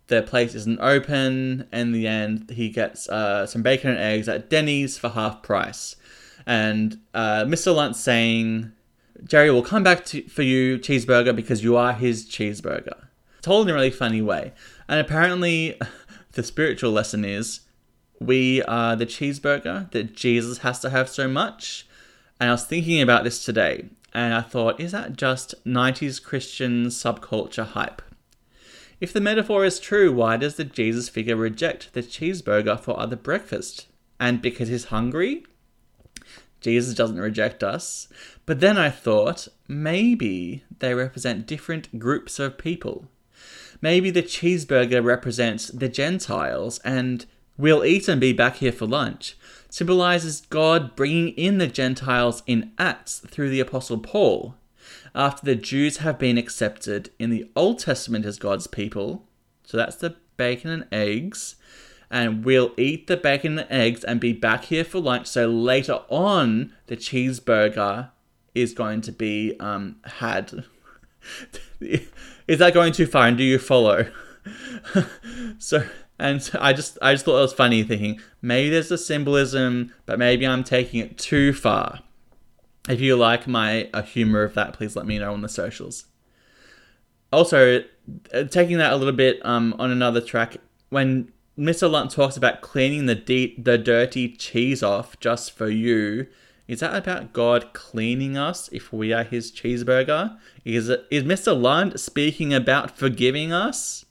the 0.09 0.21
place 0.21 0.53
isn't 0.55 0.79
open. 0.81 1.67
In 1.71 1.91
the 1.93 2.07
end, 2.07 2.49
he 2.49 2.69
gets 2.69 3.07
uh, 3.07 3.45
some 3.45 3.61
bacon 3.61 3.91
and 3.91 3.99
eggs 3.99 4.27
at 4.27 4.49
Denny's 4.49 4.97
for 4.97 5.09
half 5.09 5.41
price. 5.41 5.95
And 6.45 6.99
uh, 7.13 7.45
Mr. 7.45 7.73
Lunt 7.73 7.95
saying, 7.95 8.71
Jerry 9.23 9.51
will 9.51 9.63
come 9.63 9.83
back 9.83 10.05
to, 10.05 10.27
for 10.27 10.41
you, 10.41 10.77
cheeseburger, 10.79 11.35
because 11.35 11.63
you 11.63 11.77
are 11.77 11.93
his 11.93 12.27
cheeseburger. 12.27 13.05
Told 13.41 13.67
in 13.67 13.71
a 13.71 13.75
really 13.75 13.91
funny 13.91 14.21
way. 14.21 14.53
And 14.87 14.99
apparently, 14.99 15.79
the 16.33 16.43
spiritual 16.43 16.91
lesson 16.91 17.23
is 17.23 17.61
we 18.19 18.63
are 18.63 18.95
the 18.95 19.05
cheeseburger 19.05 19.91
that 19.91 20.15
Jesus 20.15 20.59
has 20.59 20.79
to 20.79 20.89
have 20.89 21.07
so 21.07 21.27
much. 21.27 21.87
And 22.39 22.49
I 22.49 22.53
was 22.53 22.65
thinking 22.65 23.01
about 23.01 23.23
this 23.23 23.43
today, 23.43 23.89
and 24.13 24.33
I 24.33 24.41
thought, 24.41 24.79
is 24.79 24.91
that 24.93 25.17
just 25.17 25.53
90s 25.65 26.23
Christian 26.23 26.87
subculture 26.87 27.65
hype? 27.65 28.01
If 28.99 29.13
the 29.13 29.21
metaphor 29.21 29.63
is 29.63 29.79
true, 29.79 30.11
why 30.11 30.37
does 30.37 30.55
the 30.55 30.63
Jesus 30.63 31.09
figure 31.09 31.35
reject 31.35 31.93
the 31.93 32.01
cheeseburger 32.01 32.79
for 32.79 32.99
other 32.99 33.15
breakfast? 33.15 33.87
And 34.19 34.41
because 34.41 34.67
he's 34.69 34.85
hungry? 34.85 35.45
Jesus 36.59 36.93
doesn't 36.95 37.19
reject 37.19 37.63
us. 37.63 38.09
But 38.45 38.59
then 38.59 38.77
I 38.77 38.89
thought, 38.89 39.47
maybe 39.67 40.63
they 40.79 40.93
represent 40.93 41.47
different 41.47 41.97
groups 41.97 42.39
of 42.39 42.57
people. 42.57 43.05
Maybe 43.81 44.11
the 44.11 44.23
cheeseburger 44.23 45.03
represents 45.03 45.67
the 45.67 45.87
Gentiles, 45.87 46.79
and 46.79 47.25
we'll 47.57 47.85
eat 47.85 48.09
and 48.09 48.19
be 48.19 48.33
back 48.33 48.57
here 48.57 48.73
for 48.73 48.85
lunch 48.85 49.37
symbolizes 49.69 50.41
God 50.49 50.95
bringing 50.95 51.29
in 51.29 51.59
the 51.59 51.67
Gentiles 51.67 52.43
in 52.47 52.71
Acts 52.77 53.19
through 53.19 53.49
the 53.49 53.59
Apostle 53.59 53.99
Paul 53.99 54.55
after 55.15 55.45
the 55.45 55.55
Jews 55.55 55.97
have 55.97 56.17
been 56.17 56.37
accepted 56.37 57.11
in 57.19 57.29
the 57.29 57.49
Old 57.55 57.79
Testament 57.79 58.25
as 58.25 58.37
God's 58.37 58.67
people. 58.67 59.27
So 59.63 59.77
that's 59.77 59.95
the 59.95 60.15
bacon 60.37 60.71
and 60.71 60.87
eggs. 60.91 61.55
And 62.11 62.43
we'll 62.43 62.71
eat 62.77 63.07
the 63.07 63.17
bacon 63.17 63.59
and 63.59 63.71
eggs 63.71 64.03
and 64.03 64.19
be 64.19 64.33
back 64.33 64.65
here 64.65 64.83
for 64.83 64.99
lunch. 64.99 65.27
So 65.27 65.47
later 65.47 65.99
on, 66.09 66.73
the 66.87 66.97
cheeseburger 66.97 68.09
is 68.55 68.73
going 68.73 69.01
to 69.01 69.11
be 69.11 69.55
um, 69.59 69.97
had. 70.03 70.65
is 71.79 72.59
that 72.59 72.73
going 72.73 72.93
too 72.93 73.05
far? 73.05 73.27
And 73.27 73.37
do 73.37 73.43
you 73.43 73.59
follow? 73.59 74.09
so 75.59 75.83
And 76.19 76.49
I 76.59 76.73
just 76.73 76.97
I 77.01 77.13
just 77.13 77.23
thought 77.23 77.37
it 77.37 77.41
was 77.41 77.53
funny 77.53 77.81
thinking 77.83 78.19
maybe 78.41 78.69
there's 78.69 78.91
a 78.91 78.97
symbolism, 78.97 79.93
but 80.05 80.19
maybe 80.19 80.45
I'm 80.45 80.65
taking 80.65 80.99
it 80.99 81.17
too 81.17 81.53
far. 81.53 82.01
If 82.87 83.01
you 83.01 83.15
like 83.15 83.47
my 83.47 83.89
uh, 83.93 84.01
humor 84.01 84.43
of 84.43 84.53
that, 84.53 84.73
please 84.73 84.95
let 84.95 85.05
me 85.05 85.19
know 85.19 85.33
on 85.33 85.41
the 85.41 85.49
socials. 85.49 86.05
Also, 87.31 87.83
uh, 88.33 88.43
taking 88.43 88.77
that 88.77 88.93
a 88.93 88.95
little 88.95 89.13
bit 89.13 89.43
um, 89.45 89.75
on 89.77 89.91
another 89.91 90.21
track, 90.21 90.57
when 90.89 91.31
Mr. 91.57 91.89
Lunt 91.91 92.11
talks 92.11 92.37
about 92.37 92.61
cleaning 92.61 93.05
the 93.05 93.15
de- 93.15 93.55
the 93.57 93.77
dirty 93.77 94.29
cheese 94.35 94.81
off 94.81 95.19
just 95.19 95.51
for 95.51 95.69
you, 95.69 96.27
is 96.67 96.79
that 96.79 96.95
about 96.95 97.33
God 97.33 97.73
cleaning 97.73 98.37
us 98.37 98.69
if 98.71 98.93
we 98.93 99.11
are 99.11 99.23
His 99.23 99.51
cheeseburger? 99.51 100.37
Is 100.63 100.89
it 100.89 101.05
is 101.11 101.23
Mr. 101.23 101.59
Lunt 101.59 101.99
speaking 101.99 102.53
about 102.53 102.97
forgiving 102.97 103.51
us? 103.51 104.05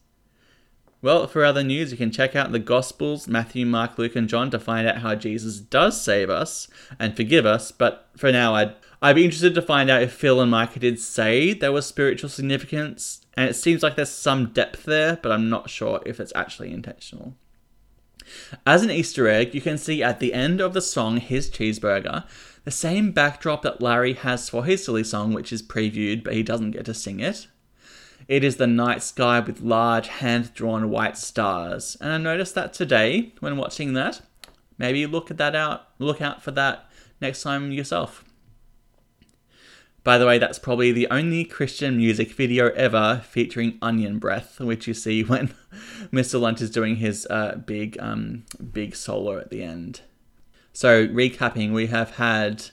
Well, 1.00 1.28
for 1.28 1.44
other 1.44 1.62
news, 1.62 1.92
you 1.92 1.96
can 1.96 2.10
check 2.10 2.34
out 2.34 2.50
the 2.50 2.58
Gospels, 2.58 3.28
Matthew, 3.28 3.64
Mark, 3.64 3.98
Luke, 3.98 4.16
and 4.16 4.28
John, 4.28 4.50
to 4.50 4.58
find 4.58 4.86
out 4.88 4.98
how 4.98 5.14
Jesus 5.14 5.60
does 5.60 6.00
save 6.00 6.28
us 6.28 6.66
and 6.98 7.16
forgive 7.16 7.46
us. 7.46 7.70
But 7.70 8.08
for 8.16 8.32
now, 8.32 8.56
I'd, 8.56 8.74
I'd 9.00 9.14
be 9.14 9.24
interested 9.24 9.54
to 9.54 9.62
find 9.62 9.90
out 9.90 10.02
if 10.02 10.12
Phil 10.12 10.40
and 10.40 10.50
Micah 10.50 10.80
did 10.80 10.98
say 10.98 11.52
there 11.52 11.70
was 11.70 11.86
spiritual 11.86 12.30
significance, 12.30 13.24
and 13.34 13.48
it 13.48 13.54
seems 13.54 13.82
like 13.82 13.94
there's 13.94 14.10
some 14.10 14.46
depth 14.46 14.84
there, 14.84 15.16
but 15.22 15.30
I'm 15.30 15.48
not 15.48 15.70
sure 15.70 16.02
if 16.04 16.18
it's 16.18 16.32
actually 16.34 16.72
intentional. 16.72 17.36
As 18.66 18.82
an 18.82 18.90
Easter 18.90 19.28
egg, 19.28 19.54
you 19.54 19.60
can 19.60 19.78
see 19.78 20.02
at 20.02 20.18
the 20.18 20.34
end 20.34 20.60
of 20.60 20.74
the 20.74 20.82
song 20.82 21.18
His 21.18 21.48
Cheeseburger, 21.48 22.24
the 22.64 22.72
same 22.72 23.12
backdrop 23.12 23.62
that 23.62 23.80
Larry 23.80 24.14
has 24.14 24.50
for 24.50 24.64
his 24.64 24.84
silly 24.84 25.04
song, 25.04 25.32
which 25.32 25.52
is 25.52 25.62
previewed, 25.62 26.24
but 26.24 26.34
he 26.34 26.42
doesn't 26.42 26.72
get 26.72 26.84
to 26.86 26.92
sing 26.92 27.20
it. 27.20 27.46
It 28.28 28.44
is 28.44 28.56
the 28.56 28.66
night 28.66 29.02
sky 29.02 29.40
with 29.40 29.62
large 29.62 30.08
hand 30.08 30.52
drawn 30.52 30.90
white 30.90 31.16
stars. 31.16 31.96
And 31.98 32.12
I 32.12 32.18
noticed 32.18 32.54
that 32.54 32.74
today 32.74 33.32
when 33.40 33.56
watching 33.56 33.94
that. 33.94 34.20
Maybe 34.76 35.06
look 35.06 35.30
at 35.30 35.38
that 35.38 35.56
out 35.56 35.88
look 35.98 36.20
out 36.20 36.42
for 36.42 36.50
that 36.52 36.90
next 37.22 37.42
time 37.42 37.72
yourself. 37.72 38.24
By 40.04 40.18
the 40.18 40.26
way, 40.26 40.38
that's 40.38 40.58
probably 40.58 40.92
the 40.92 41.08
only 41.10 41.44
Christian 41.44 41.96
music 41.96 42.32
video 42.32 42.70
ever 42.70 43.22
featuring 43.28 43.78
onion 43.82 44.18
breath, 44.18 44.60
which 44.60 44.86
you 44.86 44.94
see 44.94 45.24
when 45.24 45.48
Mr. 46.12 46.40
Lunt 46.40 46.60
is 46.60 46.70
doing 46.70 46.96
his 46.96 47.26
uh, 47.28 47.56
big, 47.66 47.96
um, 47.98 48.44
big 48.72 48.94
solo 48.94 49.38
at 49.38 49.50
the 49.50 49.62
end. 49.62 50.02
So, 50.72 51.06
recapping, 51.08 51.72
we 51.72 51.88
have 51.88 52.12
had 52.12 52.70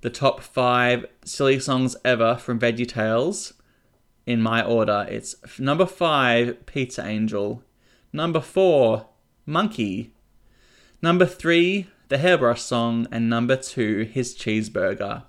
the 0.00 0.10
top 0.10 0.40
five 0.40 1.06
silly 1.24 1.60
songs 1.60 1.96
ever 2.04 2.36
from 2.36 2.58
Veggie 2.58 2.88
Tales 2.88 3.54
in 4.30 4.40
my 4.40 4.62
order. 4.62 5.06
It's 5.08 5.34
number 5.58 5.86
five, 5.86 6.64
Pizza 6.66 7.04
Angel. 7.04 7.62
Number 8.12 8.40
four, 8.40 9.06
Monkey. 9.44 10.12
Number 11.02 11.26
three, 11.26 11.88
the 12.08 12.18
Hairbrush 12.18 12.62
Song. 12.62 13.06
And 13.10 13.28
number 13.28 13.56
two, 13.56 14.08
His 14.12 14.34
Cheeseburger. 14.36 15.24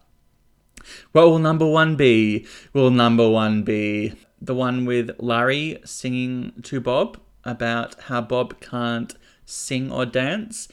What 1.12 1.28
will 1.28 1.40
number 1.40 1.66
one 1.66 1.96
be? 1.96 2.46
Will 2.74 2.92
number 2.92 3.30
one 3.30 3.64
be 3.64 4.14
the 4.42 4.56
one 4.56 4.86
with 4.86 5.12
Larry 5.20 5.80
singing 5.86 6.54
to 6.64 6.80
Bob 6.80 7.20
about 7.44 7.96
how 8.04 8.22
Bob 8.22 8.60
can't 8.60 9.14
sing 9.46 9.92
or 9.92 10.06
dance? 10.06 10.68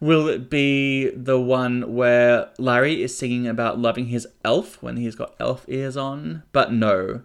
Will 0.00 0.26
it 0.26 0.50
be 0.50 1.10
the 1.10 1.40
one 1.40 1.94
where 1.94 2.50
Larry 2.58 3.02
is 3.02 3.16
singing 3.16 3.46
about 3.46 3.78
loving 3.78 4.06
his 4.06 4.26
elf 4.44 4.82
when 4.82 4.96
he's 4.96 5.14
got 5.14 5.36
elf 5.38 5.64
ears 5.68 5.96
on? 5.96 6.42
But 6.50 6.72
no, 6.72 7.22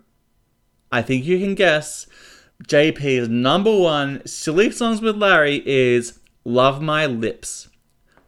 I 0.92 1.02
think 1.02 1.26
you 1.26 1.38
can 1.38 1.54
guess 1.54 2.08
JP's 2.64 3.28
number 3.28 3.78
one 3.78 4.26
silly 4.26 4.72
songs 4.72 5.02
with 5.02 5.18
Larry 5.18 5.62
is 5.66 6.20
Love 6.46 6.82
My 6.82 7.06
Lips. 7.06 7.68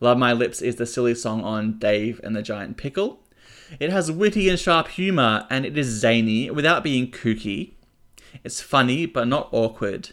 Love 0.01 0.17
My 0.17 0.33
Lips 0.33 0.61
is 0.61 0.75
the 0.75 0.85
silly 0.85 1.15
song 1.15 1.41
on 1.41 1.79
Dave 1.79 2.19
and 2.21 2.35
the 2.35 2.41
Giant 2.41 2.75
Pickle. 2.75 3.23
It 3.79 3.91
has 3.91 4.11
witty 4.11 4.49
and 4.49 4.59
sharp 4.59 4.89
humor 4.89 5.47
and 5.49 5.65
it 5.65 5.77
is 5.77 5.87
zany 5.87 6.51
without 6.51 6.83
being 6.83 7.09
kooky. 7.09 7.75
It's 8.43 8.61
funny 8.61 9.05
but 9.05 9.29
not 9.29 9.47
awkward. 9.53 10.09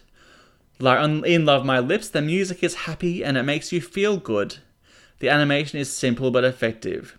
In 0.79 1.45
Love 1.45 1.65
My 1.65 1.79
Lips, 1.79 2.07
the 2.07 2.21
music 2.21 2.63
is 2.63 2.75
happy 2.75 3.25
and 3.25 3.35
it 3.35 3.43
makes 3.43 3.73
you 3.73 3.81
feel 3.81 4.15
good. 4.15 4.59
The 5.19 5.27
animation 5.27 5.79
is 5.79 5.91
simple 5.91 6.31
but 6.31 6.45
effective. 6.45 7.17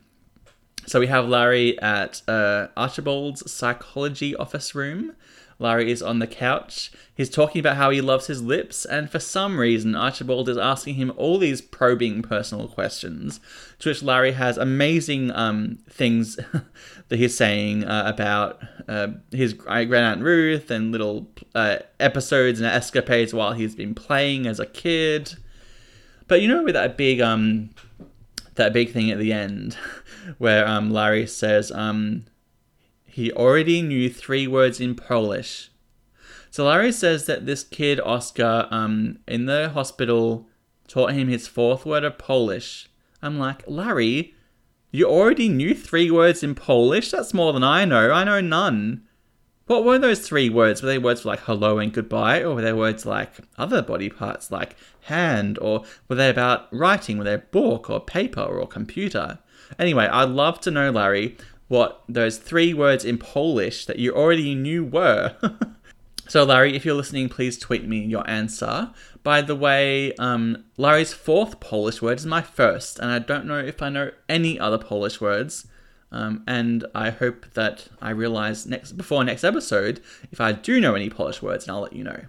So 0.88 1.00
we 1.00 1.08
have 1.08 1.28
Larry 1.28 1.78
at 1.82 2.22
uh, 2.26 2.68
Archibald's 2.74 3.52
psychology 3.52 4.34
office 4.34 4.74
room. 4.74 5.12
Larry 5.58 5.90
is 5.90 6.00
on 6.00 6.18
the 6.18 6.26
couch. 6.26 6.90
He's 7.14 7.28
talking 7.28 7.60
about 7.60 7.76
how 7.76 7.90
he 7.90 8.00
loves 8.00 8.26
his 8.26 8.40
lips, 8.42 8.86
and 8.86 9.10
for 9.10 9.18
some 9.18 9.58
reason, 9.58 9.94
Archibald 9.94 10.48
is 10.48 10.56
asking 10.56 10.94
him 10.94 11.12
all 11.18 11.36
these 11.36 11.60
probing 11.60 12.22
personal 12.22 12.68
questions. 12.68 13.38
To 13.80 13.90
which 13.90 14.02
Larry 14.02 14.32
has 14.32 14.56
amazing 14.56 15.30
um, 15.32 15.80
things 15.90 16.36
that 17.08 17.18
he's 17.18 17.36
saying 17.36 17.84
uh, 17.84 18.04
about 18.06 18.62
uh, 18.88 19.08
his 19.30 19.52
great 19.52 19.92
aunt 19.92 20.22
Ruth 20.22 20.70
and 20.70 20.90
little 20.90 21.28
uh, 21.54 21.80
episodes 22.00 22.60
and 22.60 22.66
escapades 22.66 23.34
while 23.34 23.52
he's 23.52 23.74
been 23.74 23.94
playing 23.94 24.46
as 24.46 24.58
a 24.58 24.64
kid. 24.66 25.34
But 26.28 26.40
you 26.40 26.48
know, 26.48 26.64
with 26.64 26.74
that 26.74 26.96
big 26.96 27.20
um, 27.20 27.70
that 28.54 28.72
big 28.72 28.90
thing 28.90 29.10
at 29.10 29.18
the 29.18 29.34
end 29.34 29.76
where 30.36 30.66
um, 30.66 30.90
Larry 30.90 31.26
says 31.26 31.72
um, 31.72 32.26
he 33.06 33.32
already 33.32 33.82
knew 33.82 34.10
three 34.10 34.46
words 34.46 34.80
in 34.80 34.94
Polish. 34.94 35.70
So 36.50 36.66
Larry 36.66 36.92
says 36.92 37.26
that 37.26 37.46
this 37.46 37.64
kid 37.64 38.00
Oscar 38.00 38.68
um, 38.70 39.18
in 39.26 39.46
the 39.46 39.70
hospital 39.70 40.48
taught 40.86 41.12
him 41.12 41.28
his 41.28 41.46
fourth 41.46 41.86
word 41.86 42.04
of 42.04 42.18
Polish. 42.18 42.88
I'm 43.22 43.38
like, 43.38 43.64
Larry, 43.66 44.34
you 44.90 45.06
already 45.06 45.48
knew 45.48 45.74
three 45.74 46.10
words 46.10 46.42
in 46.42 46.54
Polish? 46.54 47.10
That's 47.10 47.34
more 47.34 47.52
than 47.52 47.64
I 47.64 47.84
know. 47.84 48.10
I 48.10 48.24
know 48.24 48.40
none. 48.40 49.02
What 49.66 49.84
were 49.84 49.98
those 49.98 50.26
three 50.26 50.48
words? 50.48 50.82
Were 50.82 50.88
they 50.88 50.96
words 50.96 51.26
like 51.26 51.40
hello 51.40 51.78
and 51.78 51.92
goodbye, 51.92 52.40
or 52.40 52.54
were 52.54 52.62
they 52.62 52.72
words 52.72 53.04
like 53.04 53.32
other 53.58 53.82
body 53.82 54.08
parts 54.08 54.50
like 54.50 54.76
hand, 55.02 55.58
or 55.60 55.84
were 56.08 56.16
they 56.16 56.30
about 56.30 56.72
writing? 56.72 57.18
Were 57.18 57.24
they 57.24 57.36
book 57.36 57.90
or 57.90 58.00
paper 58.00 58.40
or 58.40 58.66
computer? 58.66 59.40
Anyway, 59.78 60.06
I'd 60.06 60.30
love 60.30 60.60
to 60.62 60.70
know, 60.70 60.90
Larry, 60.90 61.36
what 61.68 62.02
those 62.08 62.38
three 62.38 62.74
words 62.74 63.04
in 63.04 63.18
Polish 63.18 63.86
that 63.86 63.98
you 63.98 64.12
already 64.12 64.54
knew 64.54 64.84
were. 64.84 65.36
so, 66.28 66.44
Larry, 66.44 66.74
if 66.74 66.84
you're 66.84 66.94
listening, 66.94 67.28
please 67.28 67.58
tweet 67.58 67.86
me 67.86 67.98
your 67.98 68.28
answer. 68.28 68.90
By 69.22 69.42
the 69.42 69.54
way, 69.54 70.14
um, 70.14 70.64
Larry's 70.76 71.12
fourth 71.12 71.60
Polish 71.60 72.00
word 72.00 72.18
is 72.18 72.26
my 72.26 72.42
first, 72.42 72.98
and 72.98 73.10
I 73.10 73.18
don't 73.18 73.46
know 73.46 73.58
if 73.58 73.82
I 73.82 73.88
know 73.90 74.10
any 74.28 74.58
other 74.58 74.78
Polish 74.78 75.20
words. 75.20 75.66
Um, 76.10 76.42
and 76.46 76.86
I 76.94 77.10
hope 77.10 77.52
that 77.52 77.88
I 78.00 78.10
realize 78.10 78.64
next 78.64 78.92
before 78.92 79.22
next 79.24 79.44
episode 79.44 80.00
if 80.32 80.40
I 80.40 80.52
do 80.52 80.80
know 80.80 80.94
any 80.94 81.10
Polish 81.10 81.42
words, 81.42 81.66
and 81.66 81.72
I'll 81.76 81.82
let 81.82 81.92
you 81.92 82.04
know. 82.04 82.22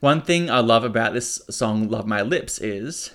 One 0.00 0.20
thing 0.20 0.50
I 0.50 0.60
love 0.60 0.84
about 0.84 1.14
this 1.14 1.40
song, 1.50 1.88
"Love 1.88 2.06
My 2.06 2.20
Lips," 2.20 2.58
is 2.58 3.12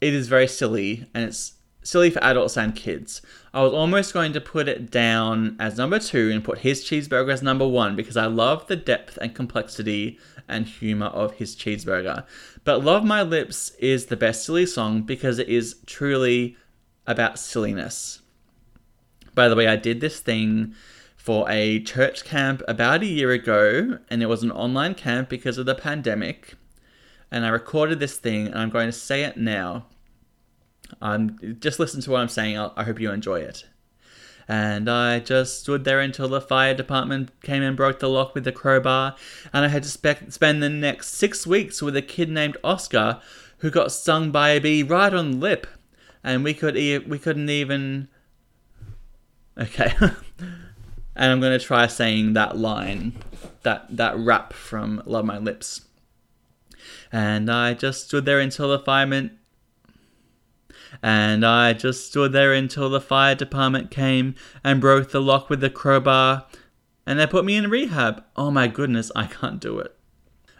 it 0.00 0.12
is 0.12 0.28
very 0.28 0.48
silly, 0.48 1.06
and 1.14 1.24
it's 1.24 1.52
silly 1.82 2.10
for 2.10 2.22
adults 2.22 2.56
and 2.56 2.74
kids. 2.74 3.22
I 3.54 3.62
was 3.62 3.72
almost 3.72 4.14
going 4.14 4.32
to 4.32 4.40
put 4.40 4.68
it 4.68 4.90
down 4.90 5.56
as 5.58 5.76
number 5.76 5.98
two 5.98 6.30
and 6.30 6.44
put 6.44 6.58
his 6.58 6.84
cheeseburger 6.84 7.32
as 7.32 7.42
number 7.42 7.66
one 7.66 7.96
because 7.96 8.16
I 8.16 8.26
love 8.26 8.66
the 8.66 8.76
depth 8.76 9.18
and 9.20 9.34
complexity 9.34 10.18
and 10.48 10.66
humor 10.66 11.06
of 11.06 11.34
his 11.34 11.54
cheeseburger. 11.56 12.24
But 12.64 12.84
Love 12.84 13.04
My 13.04 13.22
Lips 13.22 13.70
is 13.78 14.06
the 14.06 14.16
best 14.16 14.44
silly 14.44 14.66
song 14.66 15.02
because 15.02 15.38
it 15.38 15.48
is 15.48 15.76
truly 15.86 16.56
about 17.06 17.38
silliness. 17.38 18.20
By 19.34 19.48
the 19.48 19.56
way, 19.56 19.66
I 19.66 19.76
did 19.76 20.00
this 20.00 20.20
thing 20.20 20.74
for 21.16 21.48
a 21.48 21.80
church 21.82 22.24
camp 22.24 22.62
about 22.68 23.02
a 23.02 23.06
year 23.06 23.30
ago, 23.30 23.98
and 24.10 24.22
it 24.22 24.26
was 24.26 24.42
an 24.42 24.50
online 24.50 24.94
camp 24.94 25.28
because 25.28 25.58
of 25.58 25.66
the 25.66 25.74
pandemic. 25.74 26.54
And 27.30 27.46
I 27.46 27.48
recorded 27.48 28.00
this 28.00 28.18
thing, 28.18 28.46
and 28.46 28.58
I'm 28.58 28.70
going 28.70 28.88
to 28.88 28.92
say 28.92 29.24
it 29.24 29.36
now. 29.36 29.86
Um, 31.00 31.56
just 31.60 31.78
listen 31.78 32.00
to 32.02 32.10
what 32.10 32.20
I'm 32.20 32.28
saying. 32.28 32.58
I'll, 32.58 32.72
I 32.76 32.84
hope 32.84 33.00
you 33.00 33.10
enjoy 33.10 33.40
it. 33.40 33.64
And 34.48 34.90
I 34.90 35.20
just 35.20 35.60
stood 35.60 35.84
there 35.84 36.00
until 36.00 36.28
the 36.28 36.40
fire 36.40 36.74
department 36.74 37.30
came 37.42 37.62
and 37.62 37.76
broke 37.76 38.00
the 38.00 38.08
lock 38.08 38.34
with 38.34 38.44
the 38.44 38.52
crowbar, 38.52 39.16
and 39.52 39.64
I 39.64 39.68
had 39.68 39.84
to 39.84 39.88
spe- 39.88 40.30
spend 40.30 40.62
the 40.62 40.68
next 40.68 41.10
six 41.10 41.46
weeks 41.46 41.80
with 41.80 41.96
a 41.96 42.02
kid 42.02 42.28
named 42.28 42.56
Oscar 42.64 43.20
who 43.58 43.70
got 43.70 43.92
stung 43.92 44.30
by 44.32 44.50
a 44.50 44.60
bee 44.60 44.82
right 44.82 45.14
on 45.14 45.30
the 45.30 45.36
lip, 45.36 45.66
and 46.24 46.42
we 46.42 46.54
could 46.54 46.76
e- 46.76 46.98
we 46.98 47.18
couldn't 47.18 47.48
even. 47.48 48.08
Okay, 49.56 49.94
and 50.00 51.32
I'm 51.32 51.40
gonna 51.40 51.58
try 51.58 51.86
saying 51.86 52.32
that 52.32 52.56
line, 52.56 53.12
that 53.62 53.96
that 53.96 54.18
rap 54.18 54.52
from 54.52 55.02
Love 55.06 55.24
My 55.24 55.38
Lips. 55.38 55.82
And 57.12 57.50
I 57.50 57.74
just 57.74 58.06
stood 58.08 58.24
there 58.24 58.40
until 58.40 58.68
the 58.68 58.78
fireman 58.78 59.38
and 61.02 61.44
I 61.44 61.72
just 61.72 62.08
stood 62.08 62.32
there 62.32 62.52
until 62.52 62.90
the 62.90 63.00
fire 63.00 63.34
department 63.34 63.90
came 63.90 64.34
and 64.64 64.80
broke 64.80 65.10
the 65.10 65.20
lock 65.20 65.48
with 65.48 65.60
the 65.60 65.70
crowbar, 65.70 66.46
and 67.06 67.18
they 67.18 67.26
put 67.26 67.44
me 67.44 67.56
in 67.56 67.70
rehab. 67.70 68.24
Oh 68.36 68.50
my 68.50 68.66
goodness, 68.66 69.12
I 69.14 69.26
can't 69.26 69.60
do 69.60 69.78
it. 69.78 69.96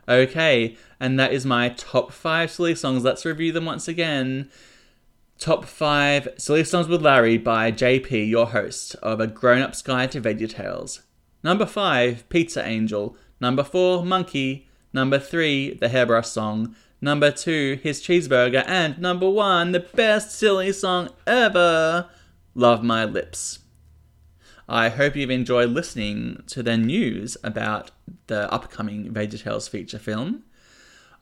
Okay, 0.09 0.77
and 1.01 1.19
that 1.19 1.33
is 1.33 1.47
my 1.47 1.71
top 1.71 2.13
five 2.13 2.51
silly 2.51 2.75
songs. 2.75 3.05
Let's 3.05 3.25
review 3.25 3.53
them 3.53 3.65
once 3.65 3.89
again. 3.89 4.51
Top 5.43 5.65
5 5.65 6.29
Silly 6.37 6.63
Songs 6.63 6.87
with 6.87 7.03
Larry 7.03 7.37
by 7.37 7.73
JP, 7.73 8.29
your 8.29 8.47
host 8.47 8.95
of 9.03 9.19
A 9.19 9.27
Grown 9.27 9.61
Up's 9.61 9.83
Guide 9.83 10.13
to 10.13 10.21
VeggieTales. 10.21 11.01
Number 11.43 11.67
5 11.67 12.29
Pizza 12.29 12.65
Angel. 12.65 13.17
Number 13.41 13.65
4 13.65 14.05
Monkey. 14.05 14.69
Number 14.93 15.19
3 15.19 15.79
The 15.81 15.89
Hairbrush 15.89 16.29
Song. 16.29 16.77
Number 17.05 17.33
2 17.33 17.81
His 17.83 18.01
Cheeseburger. 18.01 18.63
And 18.65 18.97
number 19.01 19.29
1 19.29 19.73
the 19.73 19.81
best 19.81 20.31
silly 20.31 20.73
song 20.73 21.09
ever 21.27 22.09
Love 22.55 22.85
My 22.85 23.05
Lips. 23.05 23.59
I 24.69 24.89
hope 24.89 25.17
you've 25.17 25.29
enjoyed 25.29 25.71
listening 25.71 26.45
to 26.47 26.63
the 26.63 26.77
news 26.77 27.37
about 27.43 27.91
the 28.29 28.49
upcoming 28.55 29.13
VeggieTales 29.13 29.69
feature 29.69 29.99
film. 29.99 30.45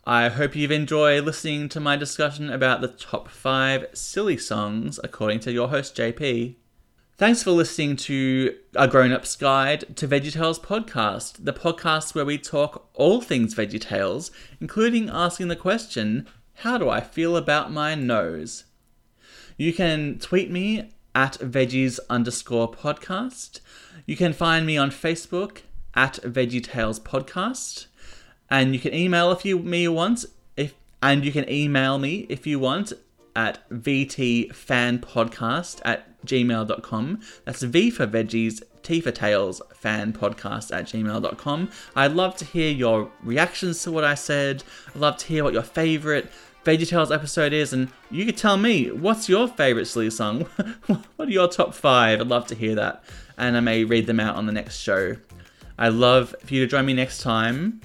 I 0.04 0.28
hope 0.28 0.54
you've 0.54 0.70
enjoyed 0.70 1.24
listening 1.24 1.70
to 1.70 1.80
my 1.80 1.96
discussion 1.96 2.50
about 2.50 2.82
the 2.82 2.88
top 2.88 3.30
five 3.30 3.86
silly 3.94 4.36
songs 4.36 5.00
according 5.02 5.40
to 5.40 5.52
your 5.52 5.68
host 5.68 5.96
JP. 5.96 6.56
Thanks 7.20 7.42
for 7.42 7.50
listening 7.50 7.96
to 7.96 8.56
A 8.74 8.88
Grown 8.88 9.12
Up's 9.12 9.36
Guide 9.36 9.94
to 9.96 10.08
VeggieTales 10.08 10.58
podcast, 10.58 11.44
the 11.44 11.52
podcast 11.52 12.14
where 12.14 12.24
we 12.24 12.38
talk 12.38 12.88
all 12.94 13.20
things 13.20 13.54
VeggieTales, 13.54 14.30
including 14.58 15.10
asking 15.10 15.48
the 15.48 15.54
question, 15.54 16.26
How 16.54 16.78
do 16.78 16.88
I 16.88 17.02
feel 17.02 17.36
about 17.36 17.70
my 17.70 17.94
nose? 17.94 18.64
You 19.58 19.74
can 19.74 20.18
tweet 20.18 20.50
me 20.50 20.92
at 21.14 21.34
veggies 21.34 22.00
underscore 22.08 22.72
podcast. 22.72 23.60
You 24.06 24.16
can 24.16 24.32
find 24.32 24.64
me 24.64 24.78
on 24.78 24.90
Facebook 24.90 25.58
at 25.94 26.14
VeggieTales 26.22 27.02
podcast 27.02 27.88
and 28.48 28.72
you 28.72 28.80
can 28.80 28.94
email 28.94 29.30
if 29.30 29.44
you 29.44 29.58
me 29.58 29.86
once 29.88 30.24
if 30.56 30.72
and 31.02 31.22
you 31.22 31.32
can 31.32 31.46
email 31.50 31.98
me 31.98 32.24
if 32.30 32.46
you 32.46 32.58
want 32.58 32.94
at 33.36 33.68
vtfanpodcast 33.68 35.82
at 35.84 36.09
gmail.com 36.24 37.20
that's 37.44 37.62
v 37.62 37.90
for 37.90 38.06
veggies 38.06 38.62
t 38.82 39.00
for 39.00 39.10
tales 39.10 39.60
fan 39.74 40.12
podcast 40.12 40.74
at 40.74 40.86
gmail.com 40.86 41.70
i'd 41.96 42.12
love 42.12 42.36
to 42.36 42.44
hear 42.44 42.70
your 42.70 43.10
reactions 43.22 43.82
to 43.82 43.90
what 43.92 44.04
i 44.04 44.14
said 44.14 44.62
i'd 44.88 45.00
love 45.00 45.16
to 45.16 45.26
hear 45.26 45.44
what 45.44 45.52
your 45.52 45.62
favorite 45.62 46.30
VeggieTales 46.64 47.14
episode 47.14 47.54
is, 47.54 47.72
and 47.72 47.88
you 48.10 48.26
could 48.26 48.36
tell 48.36 48.58
me 48.58 48.90
what's 48.90 49.28
your 49.30 49.48
favorite 49.48 49.86
silly 49.86 50.10
song. 50.10 50.40
what 51.16 51.28
are 51.28 51.30
your 51.30 51.48
top 51.48 51.72
five? 51.72 52.20
I'd 52.20 52.26
love 52.26 52.46
to 52.48 52.54
hear 52.54 52.74
that, 52.74 53.02
and 53.38 53.56
I 53.56 53.60
may 53.60 53.84
read 53.84 54.06
them 54.06 54.20
out 54.20 54.36
on 54.36 54.44
the 54.44 54.52
next 54.52 54.78
show. 54.78 55.16
I'd 55.78 55.94
love 55.94 56.34
for 56.44 56.52
you 56.52 56.60
to 56.60 56.70
join 56.70 56.84
me 56.84 56.92
next 56.92 57.22
time 57.22 57.80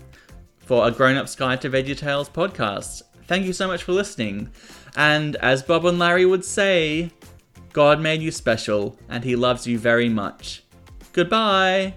for 0.60 0.86
a 0.86 0.92
Grown 0.92 1.16
Up's 1.16 1.36
Guide 1.36 1.62
to 1.62 1.70
VeggieTales 1.70 2.30
podcast. 2.30 3.04
Thank 3.28 3.46
you 3.46 3.54
so 3.54 3.68
much 3.68 3.84
for 3.84 3.94
listening. 3.94 4.50
And 4.98 5.38
as 5.38 5.64
Bob 5.64 5.86
and 5.86 5.98
Larry 5.98 6.26
would 6.26 6.44
say, 6.44 7.12
God 7.76 8.00
made 8.00 8.22
you 8.22 8.32
special 8.32 8.98
and 9.10 9.26
he 9.26 9.36
loves 9.36 9.68
you 9.68 9.78
very 9.78 10.08
much. 10.08 10.64
Goodbye! 11.12 11.94